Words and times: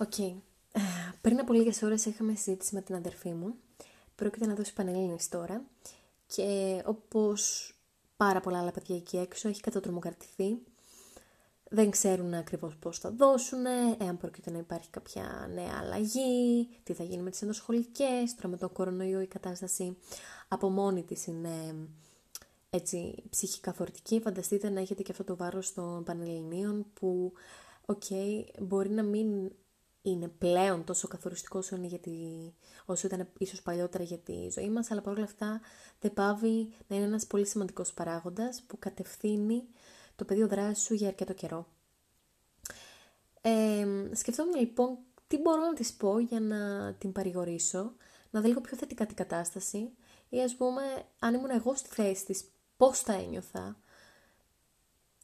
OK. 0.00 0.12
Okay. 0.16 0.34
Πριν 1.20 1.40
από 1.40 1.52
λίγες 1.52 1.82
ώρες 1.82 2.04
είχαμε 2.04 2.34
συζήτηση 2.34 2.74
με 2.74 2.80
την 2.80 2.94
αδερφή 2.94 3.32
μου. 3.32 3.54
Πρόκειται 4.14 4.46
να 4.46 4.54
δώσει 4.54 4.72
πανελλήνιες 4.72 5.28
τώρα. 5.28 5.64
Και 6.26 6.82
όπως 6.84 7.72
πάρα 8.16 8.40
πολλά 8.40 8.58
άλλα 8.58 8.70
παιδιά 8.70 8.96
εκεί 8.96 9.16
έξω, 9.16 9.48
έχει 9.48 9.60
κατατρομοκρατηθεί. 9.60 10.58
Δεν 11.70 11.90
ξέρουν 11.90 12.34
ακριβώς 12.34 12.76
πώς 12.76 12.98
θα 12.98 13.10
δώσουν, 13.10 13.66
εάν 13.98 14.16
πρόκειται 14.16 14.50
να 14.50 14.58
υπάρχει 14.58 14.90
κάποια 14.90 15.50
νέα 15.54 15.78
αλλαγή, 15.80 16.68
τι 16.82 16.92
θα 16.92 17.04
γίνει 17.04 17.22
με 17.22 17.30
τις 17.30 17.42
ενδοσχολικές, 17.42 18.34
τώρα 18.34 18.48
με 18.48 18.56
τον 18.56 18.72
κορονοϊό 18.72 19.20
η 19.20 19.26
κατάσταση 19.26 19.96
από 20.48 20.70
μόνη 20.70 21.02
της 21.02 21.26
είναι 21.26 21.74
έτσι 22.70 23.22
ψυχικά 23.30 23.72
φορτική. 23.72 24.20
Φανταστείτε 24.20 24.68
να 24.68 24.80
έχετε 24.80 25.02
και 25.02 25.10
αυτό 25.12 25.24
το 25.24 25.36
βάρος 25.36 25.74
των 25.74 26.04
Πανελληνίων 26.04 26.86
που, 26.94 27.32
οκ, 27.86 28.04
μπορεί 28.60 28.90
να 28.90 29.02
μην 29.02 29.52
είναι 30.02 30.28
πλέον 30.28 30.84
τόσο 30.84 31.08
καθοριστικό 31.08 31.58
όσο, 31.58 31.76
είναι 31.76 31.86
για 31.86 32.00
όσο 32.84 33.06
ήταν 33.06 33.28
ίσως 33.38 33.62
παλιότερα 33.62 34.04
για 34.04 34.18
τη 34.18 34.48
ζωή 34.50 34.70
μας, 34.70 34.90
αλλά 34.90 35.00
παρόλα 35.00 35.24
αυτά 35.24 35.60
δεν 36.00 36.12
παύει 36.12 36.74
να 36.86 36.96
είναι 36.96 37.04
ένας 37.04 37.26
πολύ 37.26 37.46
σημαντικός 37.46 37.92
παράγοντας 37.92 38.62
που 38.66 38.78
κατευθύνει 38.78 39.64
το 40.16 40.24
πεδίο 40.24 40.48
δράσης 40.48 40.84
σου 40.84 40.94
για 40.94 41.08
αρκετό 41.08 41.32
καιρό. 41.32 41.66
Ε, 43.40 43.86
σκεφτόμουν 44.12 44.54
λοιπόν 44.54 44.98
τι 45.26 45.38
μπορώ 45.38 45.60
να 45.60 45.72
της 45.72 45.92
πω 45.92 46.18
για 46.18 46.40
να 46.40 46.92
την 46.94 47.12
παρηγορήσω, 47.12 47.92
να 48.30 48.40
δω 48.40 48.48
λίγο 48.48 48.60
πιο 48.60 48.76
θετικά 48.76 49.06
την 49.06 49.16
κατάσταση 49.16 49.90
ή 50.28 50.42
ας 50.42 50.56
πούμε 50.56 50.82
αν 51.18 51.34
ήμουν 51.34 51.50
εγώ 51.50 51.74
στη 51.74 51.88
θέση 51.88 52.24
της 52.24 52.44
πώς 52.76 53.00
θα 53.00 53.12
ένιωθα. 53.12 53.80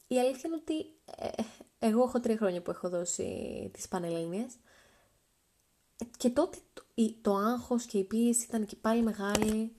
Η 0.06 0.19
αλήθεια 0.19 0.43
είναι 0.45 0.56
ότι 0.61 0.75
ε, 1.17 1.43
εγώ 1.79 2.03
έχω 2.03 2.20
τρία 2.20 2.37
χρόνια 2.37 2.62
που 2.62 2.70
έχω 2.70 2.89
δώσει 2.89 3.70
τις 3.73 3.89
Πανελλήνιες 3.89 4.55
και 6.16 6.30
τότε 6.30 6.59
το, 6.75 6.83
το 7.20 7.34
άγχος 7.34 7.86
και 7.86 7.98
η 7.98 8.05
πίεση 8.05 8.44
ήταν 8.44 8.66
και 8.66 8.77
πάλι 8.77 9.02
μεγάλη, 9.02 9.77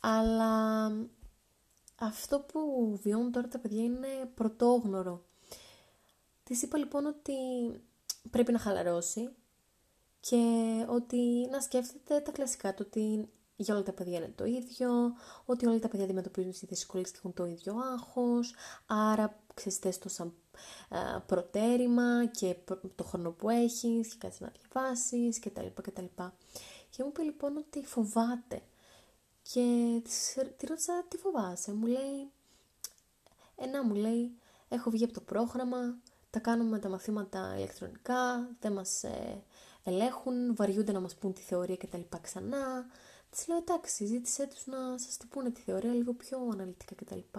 αλλά 0.00 0.92
αυτό 1.98 2.40
που 2.40 2.60
βιώνουν 3.02 3.32
τώρα 3.32 3.48
τα 3.48 3.58
παιδιά 3.58 3.82
είναι 3.82 4.30
πρωτόγνωρο. 4.34 5.24
Της 6.44 6.62
είπα 6.62 6.78
λοιπόν 6.78 7.06
ότι 7.06 7.34
πρέπει 8.30 8.52
να 8.52 8.58
χαλαρώσει 8.58 9.28
και 10.20 10.36
ότι 10.88 11.48
να 11.50 11.60
σκέφτεται 11.60 12.20
τα 12.20 12.30
κλασικά, 12.32 12.74
το 12.74 12.82
ότι 12.82 13.28
για 13.56 13.74
όλα 13.74 13.82
τα 13.82 13.92
παιδιά 13.92 14.16
είναι 14.16 14.32
το 14.34 14.44
ίδιο, 14.44 14.90
ότι 15.44 15.66
όλα 15.66 15.78
τα 15.78 15.88
παιδιά 15.88 16.04
αντιμετωπίζουν 16.04 16.50
τις 16.50 16.64
δυσκολίες 16.64 17.10
και 17.10 17.16
έχουν 17.18 17.34
το 17.34 17.46
ίδιο 17.46 17.74
άγχος, 17.92 18.54
άρα 18.86 19.40
ξέρεις 19.54 19.98
το 19.98 20.08
σαν 20.08 20.34
προτέρημα 21.26 22.26
και 22.26 22.56
το 22.94 23.04
χρόνο 23.04 23.30
που 23.30 23.48
έχεις 23.48 24.08
και 24.08 24.16
κάτι 24.18 24.36
να 24.40 24.52
διαβάσεις 24.60 25.38
κτλ. 25.38 25.66
κτλ. 25.82 26.04
Και 26.90 27.02
μου 27.02 27.08
είπε 27.08 27.22
λοιπόν 27.22 27.56
ότι 27.56 27.84
φοβάται 27.84 28.62
και 29.52 30.00
της 30.04 30.36
ρώτησα 30.68 31.04
τι 31.08 31.16
φοβάσαι, 31.16 31.72
μου 31.72 31.86
λέει, 31.86 32.30
ένα 33.56 33.84
μου 33.84 33.94
λέει, 33.94 34.32
έχω 34.68 34.90
βγει 34.90 35.04
από 35.04 35.12
το 35.12 35.20
πρόγραμμα, 35.20 35.98
τα 36.30 36.38
κάνουμε 36.38 36.78
τα 36.78 36.88
μαθήματα 36.88 37.54
ηλεκτρονικά, 37.56 38.48
δεν 38.60 38.72
μας 38.72 39.04
ε, 39.04 39.42
ελέγχουν, 39.84 40.54
βαριούνται 40.54 40.92
να 40.92 41.00
μας 41.00 41.14
πούν 41.14 41.32
τη 41.32 41.40
θεωρία 41.40 41.76
κτλ. 41.76 42.00
ξανά, 42.20 42.86
Της 43.30 43.48
λέω 43.48 43.56
εντάξει, 43.56 44.06
ζήτησέ 44.06 44.46
τους 44.46 44.66
να 44.66 44.98
σας 44.98 45.16
την 45.16 45.28
πούνε 45.28 45.50
τη 45.50 45.60
θεωρία 45.60 45.92
λίγο 45.92 46.12
πιο 46.12 46.48
αναλυτικά 46.52 46.94
κτλ. 46.94 47.38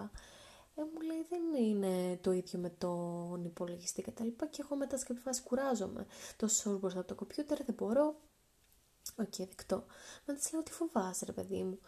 Ε, 0.80 0.84
μου 0.94 1.00
λέει 1.00 1.26
δεν 1.28 1.62
είναι 1.64 2.18
το 2.22 2.32
ίδιο 2.32 2.58
με 2.58 2.70
τον 2.70 3.44
υπολογιστή 3.44 4.02
κτλ. 4.02 4.26
Και, 4.26 4.46
και 4.50 4.62
εγώ 4.64 4.76
μετά 4.76 4.96
σε 4.96 5.04
κάποια 5.04 5.22
φάση 5.22 5.42
κουράζομαι. 5.42 6.06
Τόσο 6.36 6.68
ώρες 6.68 6.80
μπροστά 6.80 6.98
από 6.98 7.08
το 7.08 7.14
κομπιούτερ 7.14 7.64
δεν 7.64 7.74
μπορώ. 7.74 8.20
OK, 9.16 9.26
okay, 9.26 9.46
δεκτό. 9.48 9.84
Μετά 10.26 10.38
της 10.38 10.52
λέω 10.52 10.62
τι 10.62 10.72
φοβάσαι, 10.72 11.24
ρε 11.24 11.32
παιδί 11.32 11.62
μου. 11.62 11.78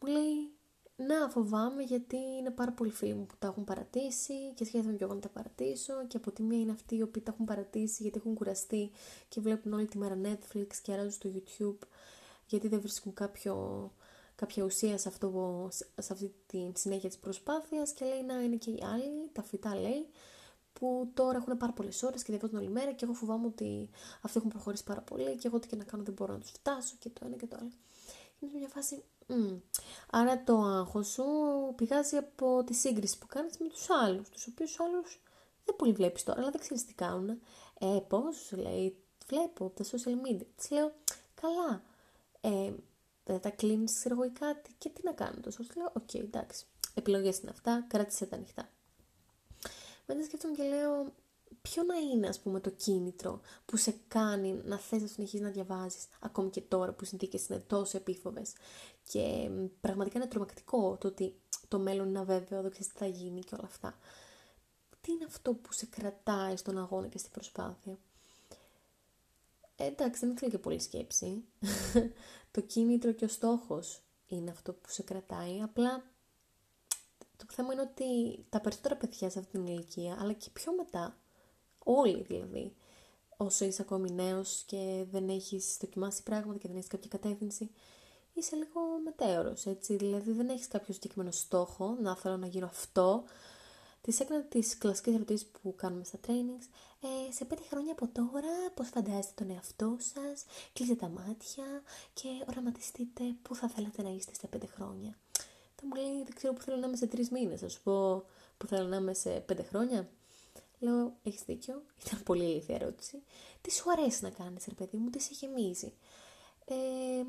Μου 0.00 0.08
λέει 0.08 0.52
να 0.96 1.28
φοβάμαι 1.28 1.82
γιατί 1.82 2.16
είναι 2.16 2.50
πάρα 2.50 2.72
πολλοί 2.72 2.90
φίλοι 2.90 3.14
μου 3.14 3.26
που 3.26 3.34
τα 3.38 3.46
έχουν 3.46 3.64
παρατήσει 3.64 4.52
και 4.54 4.64
σχέδιο 4.64 4.96
και 4.96 5.04
εγώ 5.04 5.14
να 5.14 5.20
τα 5.20 5.28
παρατήσω 5.28 6.06
και 6.06 6.16
από 6.16 6.30
τη 6.30 6.42
μία 6.42 6.58
είναι 6.58 6.72
αυτοί 6.72 6.96
οι 6.96 7.02
οποίοι 7.02 7.22
τα 7.22 7.30
έχουν 7.32 7.44
παρατήσει 7.44 8.02
γιατί 8.02 8.18
έχουν 8.18 8.34
κουραστεί 8.34 8.90
και 9.28 9.40
βλέπουν 9.40 9.72
όλη 9.72 9.86
τη 9.86 9.98
μέρα 9.98 10.18
Netflix 10.22 10.66
και 10.82 10.92
αράζουν 10.92 11.10
στο 11.10 11.30
YouTube 11.34 11.86
γιατί 12.46 12.68
δεν 12.68 12.80
βρίσκουν 12.80 13.14
κάποιο, 13.14 13.54
κάποια 14.40 14.64
ουσία 14.64 14.98
σε, 14.98 15.08
αυτό, 15.08 15.68
σε 15.98 16.12
αυτή 16.12 16.34
τη 16.46 16.72
συνέχεια 16.74 17.08
της 17.08 17.18
προσπάθειας 17.18 17.92
και 17.92 18.04
λέει 18.04 18.22
να 18.22 18.42
είναι 18.42 18.56
και 18.56 18.70
οι 18.70 18.82
άλλοι, 18.92 19.30
τα 19.32 19.42
φυτά 19.42 19.74
λέει, 19.74 20.06
που 20.72 21.10
τώρα 21.14 21.36
έχουν 21.36 21.56
πάρα 21.56 21.72
πολλές 21.72 22.02
ώρες 22.02 22.22
και 22.22 22.32
διαβάζουν 22.32 22.58
όλη 22.58 22.68
μέρα 22.68 22.92
και 22.92 23.04
εγώ 23.04 23.14
φοβάμαι 23.14 23.46
ότι 23.46 23.90
αυτοί 24.20 24.38
έχουν 24.38 24.50
προχωρήσει 24.50 24.84
πάρα 24.84 25.00
πολύ 25.00 25.36
και 25.36 25.46
εγώ 25.46 25.58
τι 25.58 25.68
και 25.68 25.76
να 25.76 25.84
κάνω 25.84 26.02
δεν 26.02 26.14
μπορώ 26.14 26.32
να 26.32 26.38
τους 26.38 26.50
φτάσω 26.50 26.94
και 26.98 27.08
το 27.08 27.20
ένα 27.26 27.36
και 27.36 27.46
το 27.46 27.56
άλλο. 27.60 27.70
Είναι 28.40 28.52
μια 28.58 28.68
φάση. 28.68 29.04
Mm. 29.28 29.60
Άρα 30.10 30.44
το 30.44 30.60
άγχος 30.60 31.08
σου 31.08 31.24
πηγάζει 31.76 32.16
από 32.16 32.64
τη 32.64 32.74
σύγκριση 32.74 33.18
που 33.18 33.26
κάνεις 33.26 33.58
με 33.58 33.68
τους 33.68 33.90
άλλους, 33.90 34.28
τους 34.28 34.46
οποίους 34.46 34.80
άλλους 34.80 35.20
δεν 35.64 35.76
πολύ 35.76 35.92
βλέπεις 35.92 36.22
τώρα, 36.22 36.40
αλλά 36.40 36.50
δεν 36.50 36.60
ξέρεις 36.60 36.84
τι 36.84 36.94
κάνουν. 36.94 37.28
Ε, 37.78 37.98
πώς, 38.08 38.52
λέει, 38.52 38.96
βλέπω 39.26 39.64
από 39.64 39.82
τα 39.82 39.84
social 39.84 40.26
media. 40.26 40.46
Της 40.56 40.70
λέω, 40.70 40.92
καλά, 41.34 41.82
ε, 42.40 42.72
δεν 43.24 43.40
τα 43.40 43.50
κλείνεις, 43.50 43.94
ξέρω 43.94 44.14
εγώ, 44.14 44.24
ή 44.24 44.30
κάτι 44.30 44.74
και 44.78 44.88
τι 44.88 45.00
να 45.04 45.12
κάνω 45.12 45.40
τόσο. 45.40 45.64
Λέω, 45.76 45.92
OK, 45.94 46.08
okay, 46.12 46.20
εντάξει, 46.20 46.66
επιλογές 46.94 47.38
είναι 47.38 47.50
αυτά, 47.50 47.84
κράτησε 47.88 48.26
τα 48.26 48.36
ανοιχτά. 48.36 48.70
Μετά 50.06 50.24
σκέφτομαι 50.24 50.54
και 50.54 50.62
λέω, 50.62 51.12
ποιο 51.62 51.82
να 51.82 51.94
είναι, 51.96 52.28
ας 52.28 52.40
πούμε, 52.40 52.60
το 52.60 52.70
κίνητρο 52.70 53.40
που 53.66 53.76
σε 53.76 53.94
κάνει 54.08 54.60
να 54.64 54.78
θες 54.78 55.00
να 55.00 55.06
συνεχίσεις 55.06 55.40
να 55.40 55.50
διαβάζεις, 55.50 56.06
ακόμη 56.20 56.50
και 56.50 56.60
τώρα 56.60 56.92
που 56.92 57.04
οι 57.04 57.06
συνθήκες 57.06 57.46
είναι 57.46 57.58
τόσο 57.58 57.96
επίφοβες. 57.96 58.52
Και 59.02 59.50
πραγματικά 59.80 60.18
είναι 60.18 60.28
τρομακτικό 60.28 60.96
το 60.96 61.08
ότι 61.08 61.34
το 61.68 61.78
μέλλον 61.78 62.08
είναι 62.08 62.18
αβέβαιο, 62.18 62.62
δεν 62.62 62.70
ξέρεις 62.70 62.88
τι 62.92 62.98
θα 62.98 63.06
γίνει 63.06 63.40
και 63.40 63.54
όλα 63.54 63.66
αυτά. 63.66 63.98
Τι 65.00 65.12
είναι 65.12 65.24
αυτό 65.24 65.54
που 65.54 65.72
σε 65.72 65.86
κρατάει 65.86 66.56
στον 66.56 66.78
αγώνα 66.78 67.06
και 67.06 67.18
στην 67.18 67.30
προσπάθεια; 67.30 67.98
Ε, 69.80 69.86
εντάξει, 69.86 70.26
δεν 70.26 70.36
θέλει 70.36 70.50
και 70.50 70.58
πολύ 70.58 70.80
σκέψη. 70.80 71.44
το 72.50 72.60
κίνητρο 72.60 73.12
και 73.12 73.24
ο 73.24 73.28
στόχος 73.28 74.02
είναι 74.26 74.50
αυτό 74.50 74.72
που 74.72 74.90
σε 74.90 75.02
κρατάει. 75.02 75.60
Απλά 75.62 76.04
το 77.36 77.44
θέμα 77.48 77.72
είναι 77.72 77.82
ότι 77.82 78.38
τα 78.48 78.60
περισσότερα 78.60 78.96
παιδιά 78.96 79.30
σε 79.30 79.38
αυτή 79.38 79.50
την 79.50 79.66
ηλικία, 79.66 80.16
αλλά 80.20 80.32
και 80.32 80.50
πιο 80.52 80.72
μετά, 80.74 81.16
όλοι 81.78 82.22
δηλαδή, 82.22 82.74
όσο 83.36 83.64
είσαι 83.64 83.82
ακόμη 83.82 84.10
νέος 84.10 84.62
και 84.66 85.04
δεν 85.10 85.28
έχεις 85.28 85.76
δοκιμάσει 85.80 86.22
πράγματα 86.22 86.58
και 86.58 86.68
δεν 86.68 86.76
έχεις 86.76 86.88
κάποια 86.88 87.08
κατεύθυνση, 87.08 87.70
είσαι 88.32 88.56
λίγο 88.56 88.80
μετέωρος, 89.04 89.66
έτσι. 89.66 89.96
Δηλαδή 89.96 90.32
δεν 90.32 90.48
έχεις 90.48 90.68
κάποιο 90.68 90.94
συγκεκριμένο 90.94 91.30
στόχο, 91.30 91.96
να 92.00 92.16
θέλω 92.16 92.36
να 92.36 92.46
γίνω 92.46 92.66
αυτό, 92.66 93.24
Τη 94.00 94.16
έκανα 94.20 94.42
τις 94.42 94.78
κλασικές 94.78 95.14
ερωτήσεις 95.14 95.46
που 95.46 95.74
κάνουμε 95.74 96.04
στα 96.04 96.18
trainings. 96.26 96.66
Ε, 97.28 97.32
σε 97.32 97.44
πέντε 97.44 97.62
χρόνια 97.70 97.92
από 97.92 98.08
τώρα, 98.08 98.70
πώς 98.74 98.88
φαντάζεστε 98.88 99.32
τον 99.34 99.50
εαυτό 99.50 99.96
σας, 99.98 100.44
κλείστε 100.72 100.94
τα 100.94 101.08
μάτια 101.08 101.64
και 102.12 102.28
οραματιστείτε 102.48 103.24
πού 103.42 103.54
θα 103.54 103.68
θέλατε 103.68 104.02
να 104.02 104.10
είστε 104.10 104.34
στα 104.34 104.46
πέντε 104.46 104.66
χρόνια. 104.66 105.18
Θα 105.74 105.86
μου 105.86 105.94
λέει, 105.94 106.22
δεν 106.22 106.34
ξέρω 106.34 106.52
πού 106.52 106.60
θέλω 106.60 106.76
να 106.76 106.86
είμαι 106.86 106.96
σε 106.96 107.06
τρεις 107.06 107.30
μήνες. 107.30 107.60
Θα 107.60 107.68
σου 107.68 107.82
πω 107.82 108.24
πού 108.56 108.66
θέλω 108.66 108.88
να 108.88 108.96
είμαι 108.96 109.14
σε 109.14 109.30
πέντε 109.30 109.62
χρόνια. 109.62 110.08
Λέω, 110.78 111.16
έχεις 111.22 111.42
δίκιο. 111.42 111.82
Ήταν 112.06 112.22
πολύ 112.22 112.44
ηλίθια 112.44 112.74
ερώτηση. 112.74 113.22
Τι 113.60 113.72
σου 113.72 113.90
αρέσει 113.90 114.22
να 114.22 114.30
κάνεις, 114.30 114.64
ρε 114.68 114.74
παιδί 114.74 114.96
μου, 114.96 115.10
τι 115.10 115.20
σε 115.20 115.30
γεμίζει; 115.32 115.92
Ε, 116.64 117.24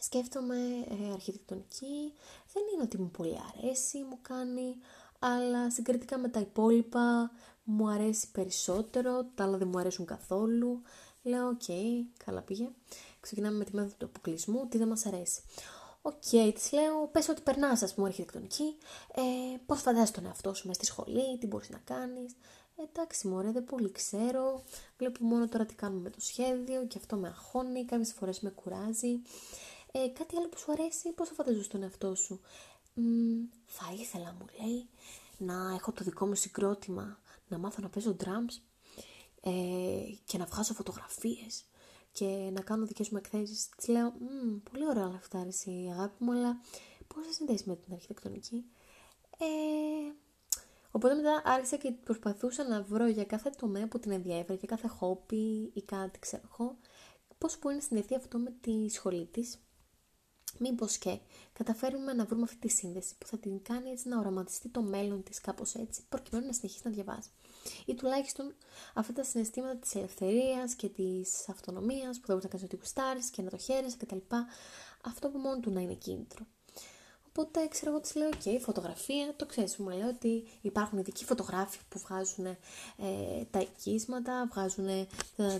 σκέφτομαι 0.00 0.56
ε, 0.88 1.12
αρχιτεκτονική. 1.12 2.12
Δεν 2.52 2.62
είναι 2.74 2.82
ότι 2.82 2.98
μου 2.98 3.10
πολύ 3.10 3.38
αρέσει, 3.56 3.98
μου 4.02 4.18
κάνει 4.22 4.76
αλλά 5.24 5.70
συγκριτικά 5.70 6.18
με 6.18 6.28
τα 6.28 6.40
υπόλοιπα 6.40 7.30
μου 7.64 7.88
αρέσει 7.88 8.30
περισσότερο, 8.30 9.24
τα 9.34 9.44
άλλα 9.44 9.56
δεν 9.56 9.68
μου 9.68 9.78
αρέσουν 9.78 10.04
καθόλου. 10.04 10.82
Λέω, 11.22 11.48
OK, 11.48 11.60
okay, 11.66 12.06
καλά 12.24 12.40
πήγε. 12.40 12.68
Ξεκινάμε 13.20 13.56
με 13.56 13.64
τη 13.64 13.74
μέθοδο 13.74 13.94
του 13.98 14.06
αποκλεισμού, 14.06 14.66
τι 14.68 14.78
δεν 14.78 14.88
μας 14.88 15.06
αρέσει. 15.06 15.40
OK, 16.02 16.22
okay, 16.32 16.50
της 16.54 16.72
λέω, 16.72 17.08
πες 17.12 17.28
ότι 17.28 17.42
περνάς, 17.42 17.82
ας 17.82 17.94
πούμε, 17.94 18.06
αρχιτεκτονική, 18.06 18.76
ε, 19.14 19.22
πώς 19.66 19.80
φαντάζεσαι 19.80 20.12
τον 20.12 20.26
εαυτό 20.26 20.54
σου 20.54 20.66
μέσα 20.66 20.80
στη 20.80 20.92
σχολή, 20.92 21.38
τι 21.38 21.46
μπορείς 21.46 21.70
να 21.70 21.78
κάνεις. 21.78 22.32
Ε, 22.76 22.82
εντάξει, 22.82 23.28
μωρέ, 23.28 23.50
δεν 23.50 23.64
πολύ 23.64 23.92
ξέρω. 23.92 24.62
Βλέπω 24.98 25.24
μόνο 25.24 25.48
τώρα 25.48 25.66
τι 25.66 25.74
κάνουμε 25.74 26.00
με 26.00 26.10
το 26.10 26.20
σχέδιο 26.20 26.86
και 26.86 26.98
αυτό 26.98 27.16
με 27.16 27.28
αγχώνει, 27.28 27.84
κάποιες 27.84 28.12
φορές 28.12 28.40
με 28.40 28.50
κουράζει. 28.50 29.22
Ε, 29.92 30.08
κάτι 30.08 30.36
άλλο 30.36 30.48
που 30.48 30.58
σου 30.58 30.72
αρέσει, 30.72 31.12
πώς 31.12 31.28
θα 31.28 31.34
φανταζόσαι 31.34 31.68
τον 31.68 31.82
εαυτό 31.82 32.14
σου 32.14 32.40
θα 33.66 33.94
ήθελα, 33.98 34.36
μου 34.38 34.46
λέει, 34.60 34.88
να 35.42 35.74
έχω 35.74 35.92
το 35.92 36.04
δικό 36.04 36.26
μου 36.26 36.34
συγκρότημα, 36.34 37.18
να 37.48 37.58
μάθω 37.58 37.82
να 37.82 37.88
παίζω 37.88 38.16
drums 38.24 38.62
ε, 39.40 39.50
και 40.24 40.38
να 40.38 40.44
βγάζω 40.44 40.74
φωτογραφίες 40.74 41.64
και 42.12 42.50
να 42.52 42.60
κάνω 42.60 42.86
δικές 42.86 43.10
μου 43.10 43.18
εκθέσεις. 43.18 43.68
Της 43.76 43.88
λέω, 43.88 44.12
πολύ 44.70 44.86
ωραία 44.86 45.06
όλα 45.06 45.16
αυτά, 45.16 45.38
αρέσει 45.38 45.70
η 45.70 45.90
αγάπη 45.90 46.24
μου, 46.24 46.32
αλλά 46.32 46.60
πώς 47.06 47.26
θα 47.26 47.32
συνδέσεις 47.32 47.66
με 47.66 47.76
την 47.76 47.92
αρχιτεκτονική; 47.92 48.64
Ε, 49.38 49.46
Οπότε 50.94 51.14
μετά 51.14 51.42
άρχισα 51.44 51.76
και 51.76 51.92
προσπαθούσα 51.92 52.68
να 52.68 52.82
βρω 52.82 53.06
για 53.06 53.24
κάθε 53.24 53.50
τομέα 53.50 53.88
που 53.88 53.98
την 53.98 54.10
ενδιαφέρει, 54.10 54.58
για 54.58 54.68
κάθε 54.68 54.88
χόπι 54.88 55.70
ή 55.74 55.82
κάτι 55.82 56.18
ξέρω 56.18 56.42
εγώ, 56.52 56.76
πώς 57.38 57.58
μπορεί 57.58 57.74
να 57.74 57.80
συνδεθεί 57.80 58.14
αυτό 58.14 58.38
με 58.38 58.54
τη 58.60 58.88
σχολή 58.88 59.26
της. 59.26 59.58
Μήπως 60.62 60.98
και 60.98 61.18
καταφέρουμε 61.52 62.12
να 62.12 62.24
βρούμε 62.24 62.42
αυτή 62.42 62.56
τη 62.56 62.68
σύνδεση 62.68 63.14
που 63.18 63.26
θα 63.26 63.38
την 63.38 63.62
κάνει 63.62 63.90
έτσι 63.90 64.08
να 64.08 64.18
οραματιστεί 64.18 64.68
το 64.68 64.82
μέλλον 64.82 65.22
της 65.22 65.40
κάπως 65.40 65.74
έτσι, 65.74 66.02
προκειμένου 66.08 66.46
να 66.46 66.52
συνεχίσει 66.52 66.82
να 66.84 66.90
διαβάζει. 66.90 67.28
Ή 67.86 67.94
τουλάχιστον 67.94 68.54
αυτά 68.94 69.12
τα 69.12 69.24
συναισθήματα 69.24 69.76
της 69.76 69.94
ελευθερίας 69.94 70.74
και 70.74 70.88
της 70.88 71.48
αυτονομίας 71.48 72.20
που 72.20 72.26
θα 72.26 72.34
μπορεί 72.34 72.44
να 72.44 72.50
κάνει 72.50 72.64
ότι 72.64 72.76
γουστάρεις 72.76 73.30
και 73.30 73.42
να 73.42 73.50
το 73.50 73.56
χαίρεσαι 73.56 73.96
κτλ. 73.96 74.16
Αυτό 75.04 75.28
που 75.28 75.38
μόνο 75.38 75.60
του 75.60 75.70
να 75.70 75.80
είναι 75.80 75.94
κίνητρο. 75.94 76.46
Οπότε 77.28 77.68
ξέρω 77.68 77.90
εγώ 77.90 78.00
της 78.00 78.14
λέω: 78.14 78.28
OK, 78.28 78.58
φωτογραφία, 78.60 79.34
το 79.36 79.46
ξέρεις. 79.46 79.76
Μου 79.76 79.88
λέει 79.88 80.00
ότι 80.00 80.44
υπάρχουν 80.60 80.98
ειδικοί 80.98 81.24
φωτογράφοι 81.24 81.78
που 81.88 81.98
βγάζουν 81.98 82.46
ε, 82.46 82.56
τα 83.50 83.60
οικίσματα, 83.60 84.48
βγάζουν 84.52 84.88
ε, 84.88 85.06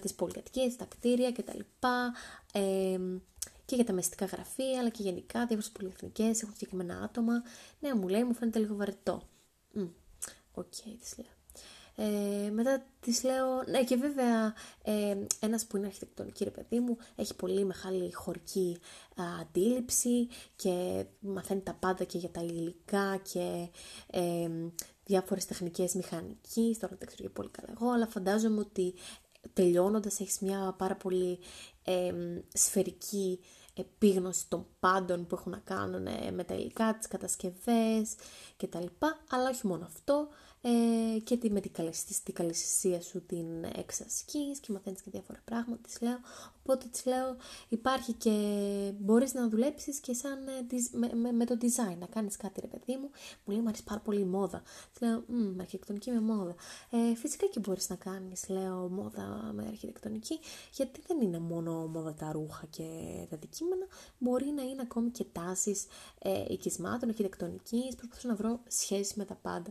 τις 0.00 0.14
πολυκατοικίες, 0.14 0.76
τα 0.76 0.84
κτίρια 0.84 1.32
κτλ. 1.32 1.60
Ε, 2.52 2.98
και 3.72 3.78
για 3.78 3.86
τα 3.86 3.92
μεσιτικά 3.92 4.24
γραφεία, 4.24 4.78
αλλά 4.78 4.88
και 4.88 5.02
γενικά 5.02 5.38
διάφορες 5.38 5.70
πολυεθνικές, 5.70 6.42
έχουν 6.42 6.54
συγκεκριμένα 6.54 7.02
άτομα. 7.02 7.42
Ναι, 7.80 7.94
μου 7.94 8.08
λέει, 8.08 8.24
μου 8.24 8.34
φαίνεται 8.34 8.58
λίγο 8.58 8.74
βαρετό. 8.74 9.22
OK, 10.54 10.64
okay, 10.64 10.96
της 11.00 11.14
λέω. 11.16 11.30
Ε, 11.96 12.50
μετά 12.50 12.86
της 13.00 13.22
λέω, 13.22 13.62
ναι 13.70 13.84
και 13.84 13.96
βέβαια 13.96 14.54
ε, 14.82 15.16
ένας 15.40 15.66
που 15.66 15.76
είναι 15.76 15.86
αρχιτεκτονική 15.86 16.44
ρε 16.44 16.50
παιδί 16.50 16.80
μου 16.80 16.96
έχει 17.16 17.34
πολύ 17.34 17.64
μεγάλη 17.64 18.12
χωρική 18.12 18.78
α, 19.16 19.24
αντίληψη 19.40 20.28
και 20.56 21.04
μαθαίνει 21.20 21.60
τα 21.60 21.74
πάντα 21.74 22.04
και 22.04 22.18
για 22.18 22.30
τα 22.30 22.40
υλικά 22.40 23.20
και 23.32 23.68
ε, 24.10 24.48
διάφορες 25.04 25.46
τεχνικές 25.46 25.94
μηχανικής, 25.94 26.78
τώρα 26.78 26.96
δεν 26.98 27.08
ξέρω 27.08 27.30
πολύ 27.30 27.48
καλά 27.48 27.68
εγώ, 27.80 27.90
αλλά 27.92 28.06
φαντάζομαι 28.06 28.60
ότι 28.60 28.94
τελειώνοντας 29.52 30.20
έχεις 30.20 30.38
μια 30.38 30.74
πάρα 30.78 30.96
πολύ 30.96 31.38
ε, 31.84 32.12
σφαιρική 32.52 33.40
επίγνωση 33.74 34.48
των 34.48 34.66
πάντων 34.80 35.26
που 35.26 35.34
έχουν 35.34 35.52
να 35.52 35.58
κάνουν 35.58 36.06
με 36.32 36.44
τα 36.44 36.54
υλικά, 36.54 36.94
τις 36.94 37.08
κατασκευές 37.08 38.14
κτλ. 38.56 38.86
Αλλά 39.30 39.48
όχι 39.48 39.66
μόνο 39.66 39.84
αυτό, 39.84 40.28
ε, 40.64 41.18
και 41.18 41.36
τη, 41.36 41.50
με 41.50 41.60
την 41.60 41.72
καλεσιστία 42.32 43.00
σου 43.00 43.26
την 43.26 43.64
εξασκείς 43.76 44.58
και 44.60 44.72
μαθαίνεις 44.72 45.00
και 45.00 45.10
διάφορα 45.10 45.40
πράγματα, 45.44 45.82
της 45.82 46.00
λέω. 46.00 46.18
Οπότε 46.60 46.86
της 46.90 47.06
λέω 47.06 47.36
υπάρχει 47.68 48.12
και 48.12 48.32
μπορείς 48.98 49.34
να 49.34 49.48
δουλέψεις 49.48 49.98
και 49.98 50.14
σαν, 50.14 50.46
ε, 50.48 50.66
με, 50.92 51.10
με, 51.14 51.32
με, 51.32 51.44
το 51.44 51.56
design, 51.60 51.96
να 51.98 52.06
κάνεις 52.06 52.36
κάτι 52.36 52.60
ρε 52.60 52.66
παιδί 52.66 52.96
μου. 52.96 53.10
Μου 53.44 53.52
λέει 53.52 53.60
μου 53.60 53.68
αρέσει 53.68 53.84
πάρα 53.84 54.00
πολύ 54.00 54.20
η 54.20 54.24
μόδα. 54.24 54.62
Της 54.92 55.00
λέω, 55.00 55.24
μ, 55.26 55.60
αρχιτεκτονική 55.60 56.10
με 56.10 56.20
μόδα. 56.20 56.54
Ε, 56.90 57.14
φυσικά 57.14 57.46
και 57.46 57.60
μπορείς 57.60 57.88
να 57.88 57.96
κάνεις, 57.96 58.48
λέω, 58.48 58.88
μόδα 58.88 59.50
με 59.54 59.66
αρχιτεκτονική, 59.66 60.38
γιατί 60.72 61.02
δεν 61.06 61.20
είναι 61.20 61.38
μόνο 61.38 61.86
μόδα 61.86 62.14
τα 62.14 62.32
ρούχα 62.32 62.66
και 62.70 62.82
τα 63.28 63.34
αντικείμενα, 63.34 63.86
μπορεί 64.18 64.52
να 64.56 64.62
είναι 64.62 64.82
ακόμη 64.82 65.10
και 65.10 65.24
τάσεις 65.32 65.86
ε, 66.18 66.44
οικισμάτων, 66.48 67.08
αρχιτεκτονικής, 67.08 67.94
προσπαθώ 67.94 68.28
να 68.28 68.34
βρω 68.34 68.60
σχέση 68.68 69.14
με 69.16 69.24
τα 69.24 69.34
πάντα. 69.34 69.70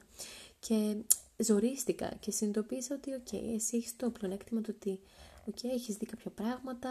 Και 0.67 0.95
ζορίστηκα 1.37 2.15
και 2.19 2.31
συνειδητοποίησα 2.31 2.95
ότι, 2.95 3.13
οκ, 3.13 3.33
εσύ 3.33 3.77
έχεις 3.77 3.95
το 3.95 4.09
πλεονέκτημα 4.09 4.61
του 4.61 4.73
ότι, 4.75 4.99
OK, 5.47 5.55
okay, 5.57 5.69
έχεις 5.73 5.95
δει 5.95 6.05
κάποια 6.05 6.31
πράγματα, 6.31 6.89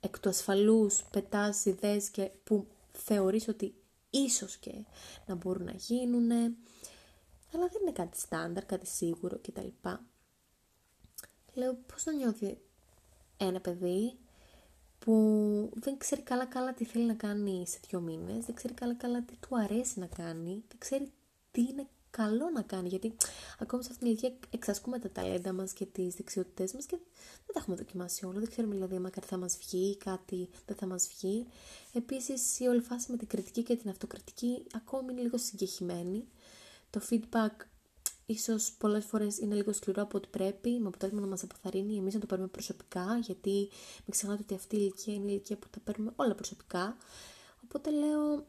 εκ 0.00 0.20
του 0.20 0.28
ασφαλούς 0.28 1.04
πετάς 1.10 1.64
ιδέες 1.64 2.08
και 2.08 2.30
που 2.44 2.66
θεωρείς 2.92 3.48
ότι 3.48 3.74
ίσως 4.10 4.56
και 4.56 4.72
να 5.26 5.34
μπορούν 5.34 5.64
να 5.64 5.72
γίνουν, 5.72 6.30
αλλά 7.52 7.68
δεν 7.68 7.80
είναι 7.82 7.92
κάτι 7.92 8.20
στάνταρ, 8.20 8.64
κάτι 8.64 8.86
σίγουρο 8.86 9.38
κτλ. 9.42 9.68
Λέω, 11.54 11.74
πώς 11.86 12.04
να 12.04 12.12
νιώθει 12.12 12.58
ένα 13.36 13.60
παιδί 13.60 14.16
που 14.98 15.70
δεν 15.74 15.96
ξέρει 15.98 16.22
καλά 16.22 16.46
καλά 16.46 16.74
τι 16.74 16.84
θέλει 16.84 17.04
να 17.04 17.14
κάνει 17.14 17.66
σε 17.66 17.78
δύο 17.88 18.00
μήνες, 18.00 18.44
δεν 18.44 18.54
ξέρει 18.54 18.74
καλά 18.74 18.94
καλά 18.94 19.22
τι 19.22 19.36
του 19.36 19.56
αρέσει 19.58 19.98
να 19.98 20.06
κάνει, 20.06 20.64
δεν 20.68 20.78
ξέρει 20.78 21.12
τι 21.50 21.60
είναι 21.60 21.86
καλό 22.16 22.50
να 22.54 22.62
κάνει, 22.62 22.88
γιατί 22.88 23.14
ακόμα 23.58 23.82
σε 23.82 23.88
αυτήν 23.92 24.06
την 24.06 24.06
ηλικία 24.06 24.48
εξασκούμε 24.50 24.98
τα 24.98 25.10
ταλέντα 25.10 25.52
μας 25.52 25.72
και 25.72 25.86
τις 25.86 26.14
δεξιότητές 26.14 26.72
μας 26.72 26.86
και 26.86 26.96
δεν 27.44 27.54
τα 27.54 27.60
έχουμε 27.60 27.76
δοκιμάσει 27.76 28.24
όλα, 28.26 28.38
δεν 28.38 28.50
ξέρουμε 28.50 28.74
δηλαδή 28.74 28.96
αν 28.96 29.10
κάτι 29.10 29.26
θα 29.26 29.36
μας 29.36 29.58
βγει 29.58 29.90
ή 29.90 29.96
κάτι 29.96 30.48
δεν 30.66 30.76
θα 30.76 30.86
μας 30.86 31.08
βγει. 31.08 31.46
Επίσης 31.92 32.60
η 32.60 32.66
όλη 32.66 32.80
φάση 32.80 33.10
με 33.10 33.16
την 33.16 33.28
κριτική 33.28 33.62
και 33.62 33.76
την 33.76 33.90
αυτοκριτική 33.90 34.64
ακόμη 34.72 35.12
είναι 35.12 35.22
λίγο 35.22 35.38
συγκεχημένη. 35.38 36.28
Το 36.90 37.00
feedback 37.10 37.66
ίσως 38.26 38.72
πολλές 38.78 39.04
φορές 39.04 39.38
είναι 39.38 39.54
λίγο 39.54 39.72
σκληρό 39.72 40.02
από 40.02 40.16
ό,τι 40.16 40.28
πρέπει, 40.28 40.70
με 40.70 40.86
αποτέλεσμα 40.86 41.20
να 41.20 41.26
μας 41.26 41.42
αποθαρρύνει 41.42 41.96
εμείς 41.96 42.14
να 42.14 42.20
το 42.20 42.26
παίρνουμε 42.26 42.50
προσωπικά, 42.50 43.18
γιατί 43.22 43.50
μην 43.50 44.10
ξεχνάτε 44.10 44.42
ότι 44.42 44.54
αυτή 44.54 44.76
η 44.76 44.78
ηλικία 44.82 45.14
είναι 45.14 45.30
η 45.30 45.34
ηλικία 45.34 45.56
που 45.56 45.68
τα 45.70 45.78
παίρνουμε 45.84 46.12
όλα 46.16 46.34
προσωπικά. 46.34 46.96
Οπότε 47.64 47.90
λέω, 47.90 48.46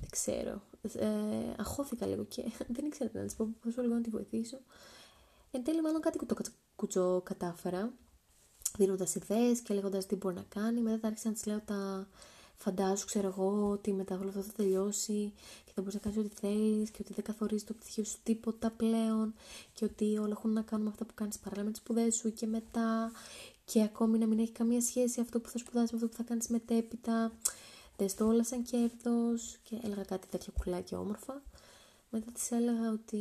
δεν 0.00 0.10
ξέρω, 0.10 0.62
ε, 0.82 1.08
αχώθηκα 1.58 2.06
λίγο 2.06 2.24
και 2.24 2.42
δεν 2.74 2.84
ήξερα 2.84 3.10
να 3.12 3.24
της 3.24 3.34
πω 3.34 3.48
πόσο 3.62 3.82
λίγο 3.82 3.94
να 3.94 4.00
τη 4.00 4.10
βοηθήσω. 4.10 4.58
Εν 5.50 5.64
τέλει, 5.64 5.80
μάλλον 5.80 6.00
κάτι 6.00 6.18
κουτσό 6.76 7.20
κατάφερα, 7.24 7.92
δίνοντας 8.78 9.14
ιδέες 9.14 9.60
και 9.60 9.74
λέγοντας 9.74 10.06
τι 10.06 10.14
μπορεί 10.14 10.34
να 10.34 10.44
κάνει. 10.48 10.80
Μετά 10.80 11.06
άρχισα 11.06 11.28
να 11.28 11.34
της 11.34 11.46
λέω 11.46 11.60
τα 11.64 12.08
φαντάσου, 12.56 13.06
ξέρω 13.06 13.26
εγώ, 13.26 13.70
ότι 13.70 13.92
μετά 13.92 14.18
όλο 14.18 14.28
αυτό 14.28 14.40
θα 14.40 14.52
τελειώσει 14.52 15.32
και 15.64 15.72
θα 15.74 15.80
μπορείς 15.80 15.94
να 15.94 16.00
κάνεις 16.00 16.18
ό,τι 16.18 16.34
θέλεις 16.34 16.90
και 16.90 16.98
ότι 17.00 17.12
δεν 17.12 17.24
καθορίζει 17.24 17.64
το 17.64 17.74
πτυχίο 17.74 18.04
σου 18.04 18.16
τίποτα 18.22 18.70
πλέον 18.70 19.34
και 19.72 19.84
ότι 19.84 20.18
όλα 20.18 20.32
έχουν 20.36 20.52
να 20.52 20.62
κάνουν 20.62 20.84
με 20.84 20.90
αυτά 20.90 21.04
που 21.04 21.14
κάνεις 21.14 21.38
παράλληλα 21.38 21.64
με 21.64 21.70
τις 21.70 21.80
σπουδές 21.80 22.14
σου 22.14 22.32
και 22.32 22.46
μετά 22.46 23.12
και 23.64 23.82
ακόμη 23.82 24.18
να 24.18 24.26
μην 24.26 24.38
έχει 24.38 24.52
καμία 24.52 24.80
σχέση 24.80 25.20
αυτό 25.20 25.40
που 25.40 25.48
θα 25.48 25.58
σπουδάσεις 25.58 25.90
με 25.90 25.96
αυτό 25.96 26.08
που 26.08 26.16
θα 26.16 26.22
κάνεις 26.22 26.48
μετέπειτα 26.48 27.32
δες 27.96 28.14
το 28.14 28.26
όλα 28.26 28.44
σαν 28.44 28.62
κέρδος 28.62 29.58
και 29.62 29.80
έλεγα 29.82 30.02
κάτι 30.02 30.28
τέτοια 30.28 30.52
κουλάκια 30.58 30.98
όμορφα. 30.98 31.42
Μετά 32.10 32.32
της 32.32 32.50
έλεγα 32.50 32.90
ότι, 32.90 33.18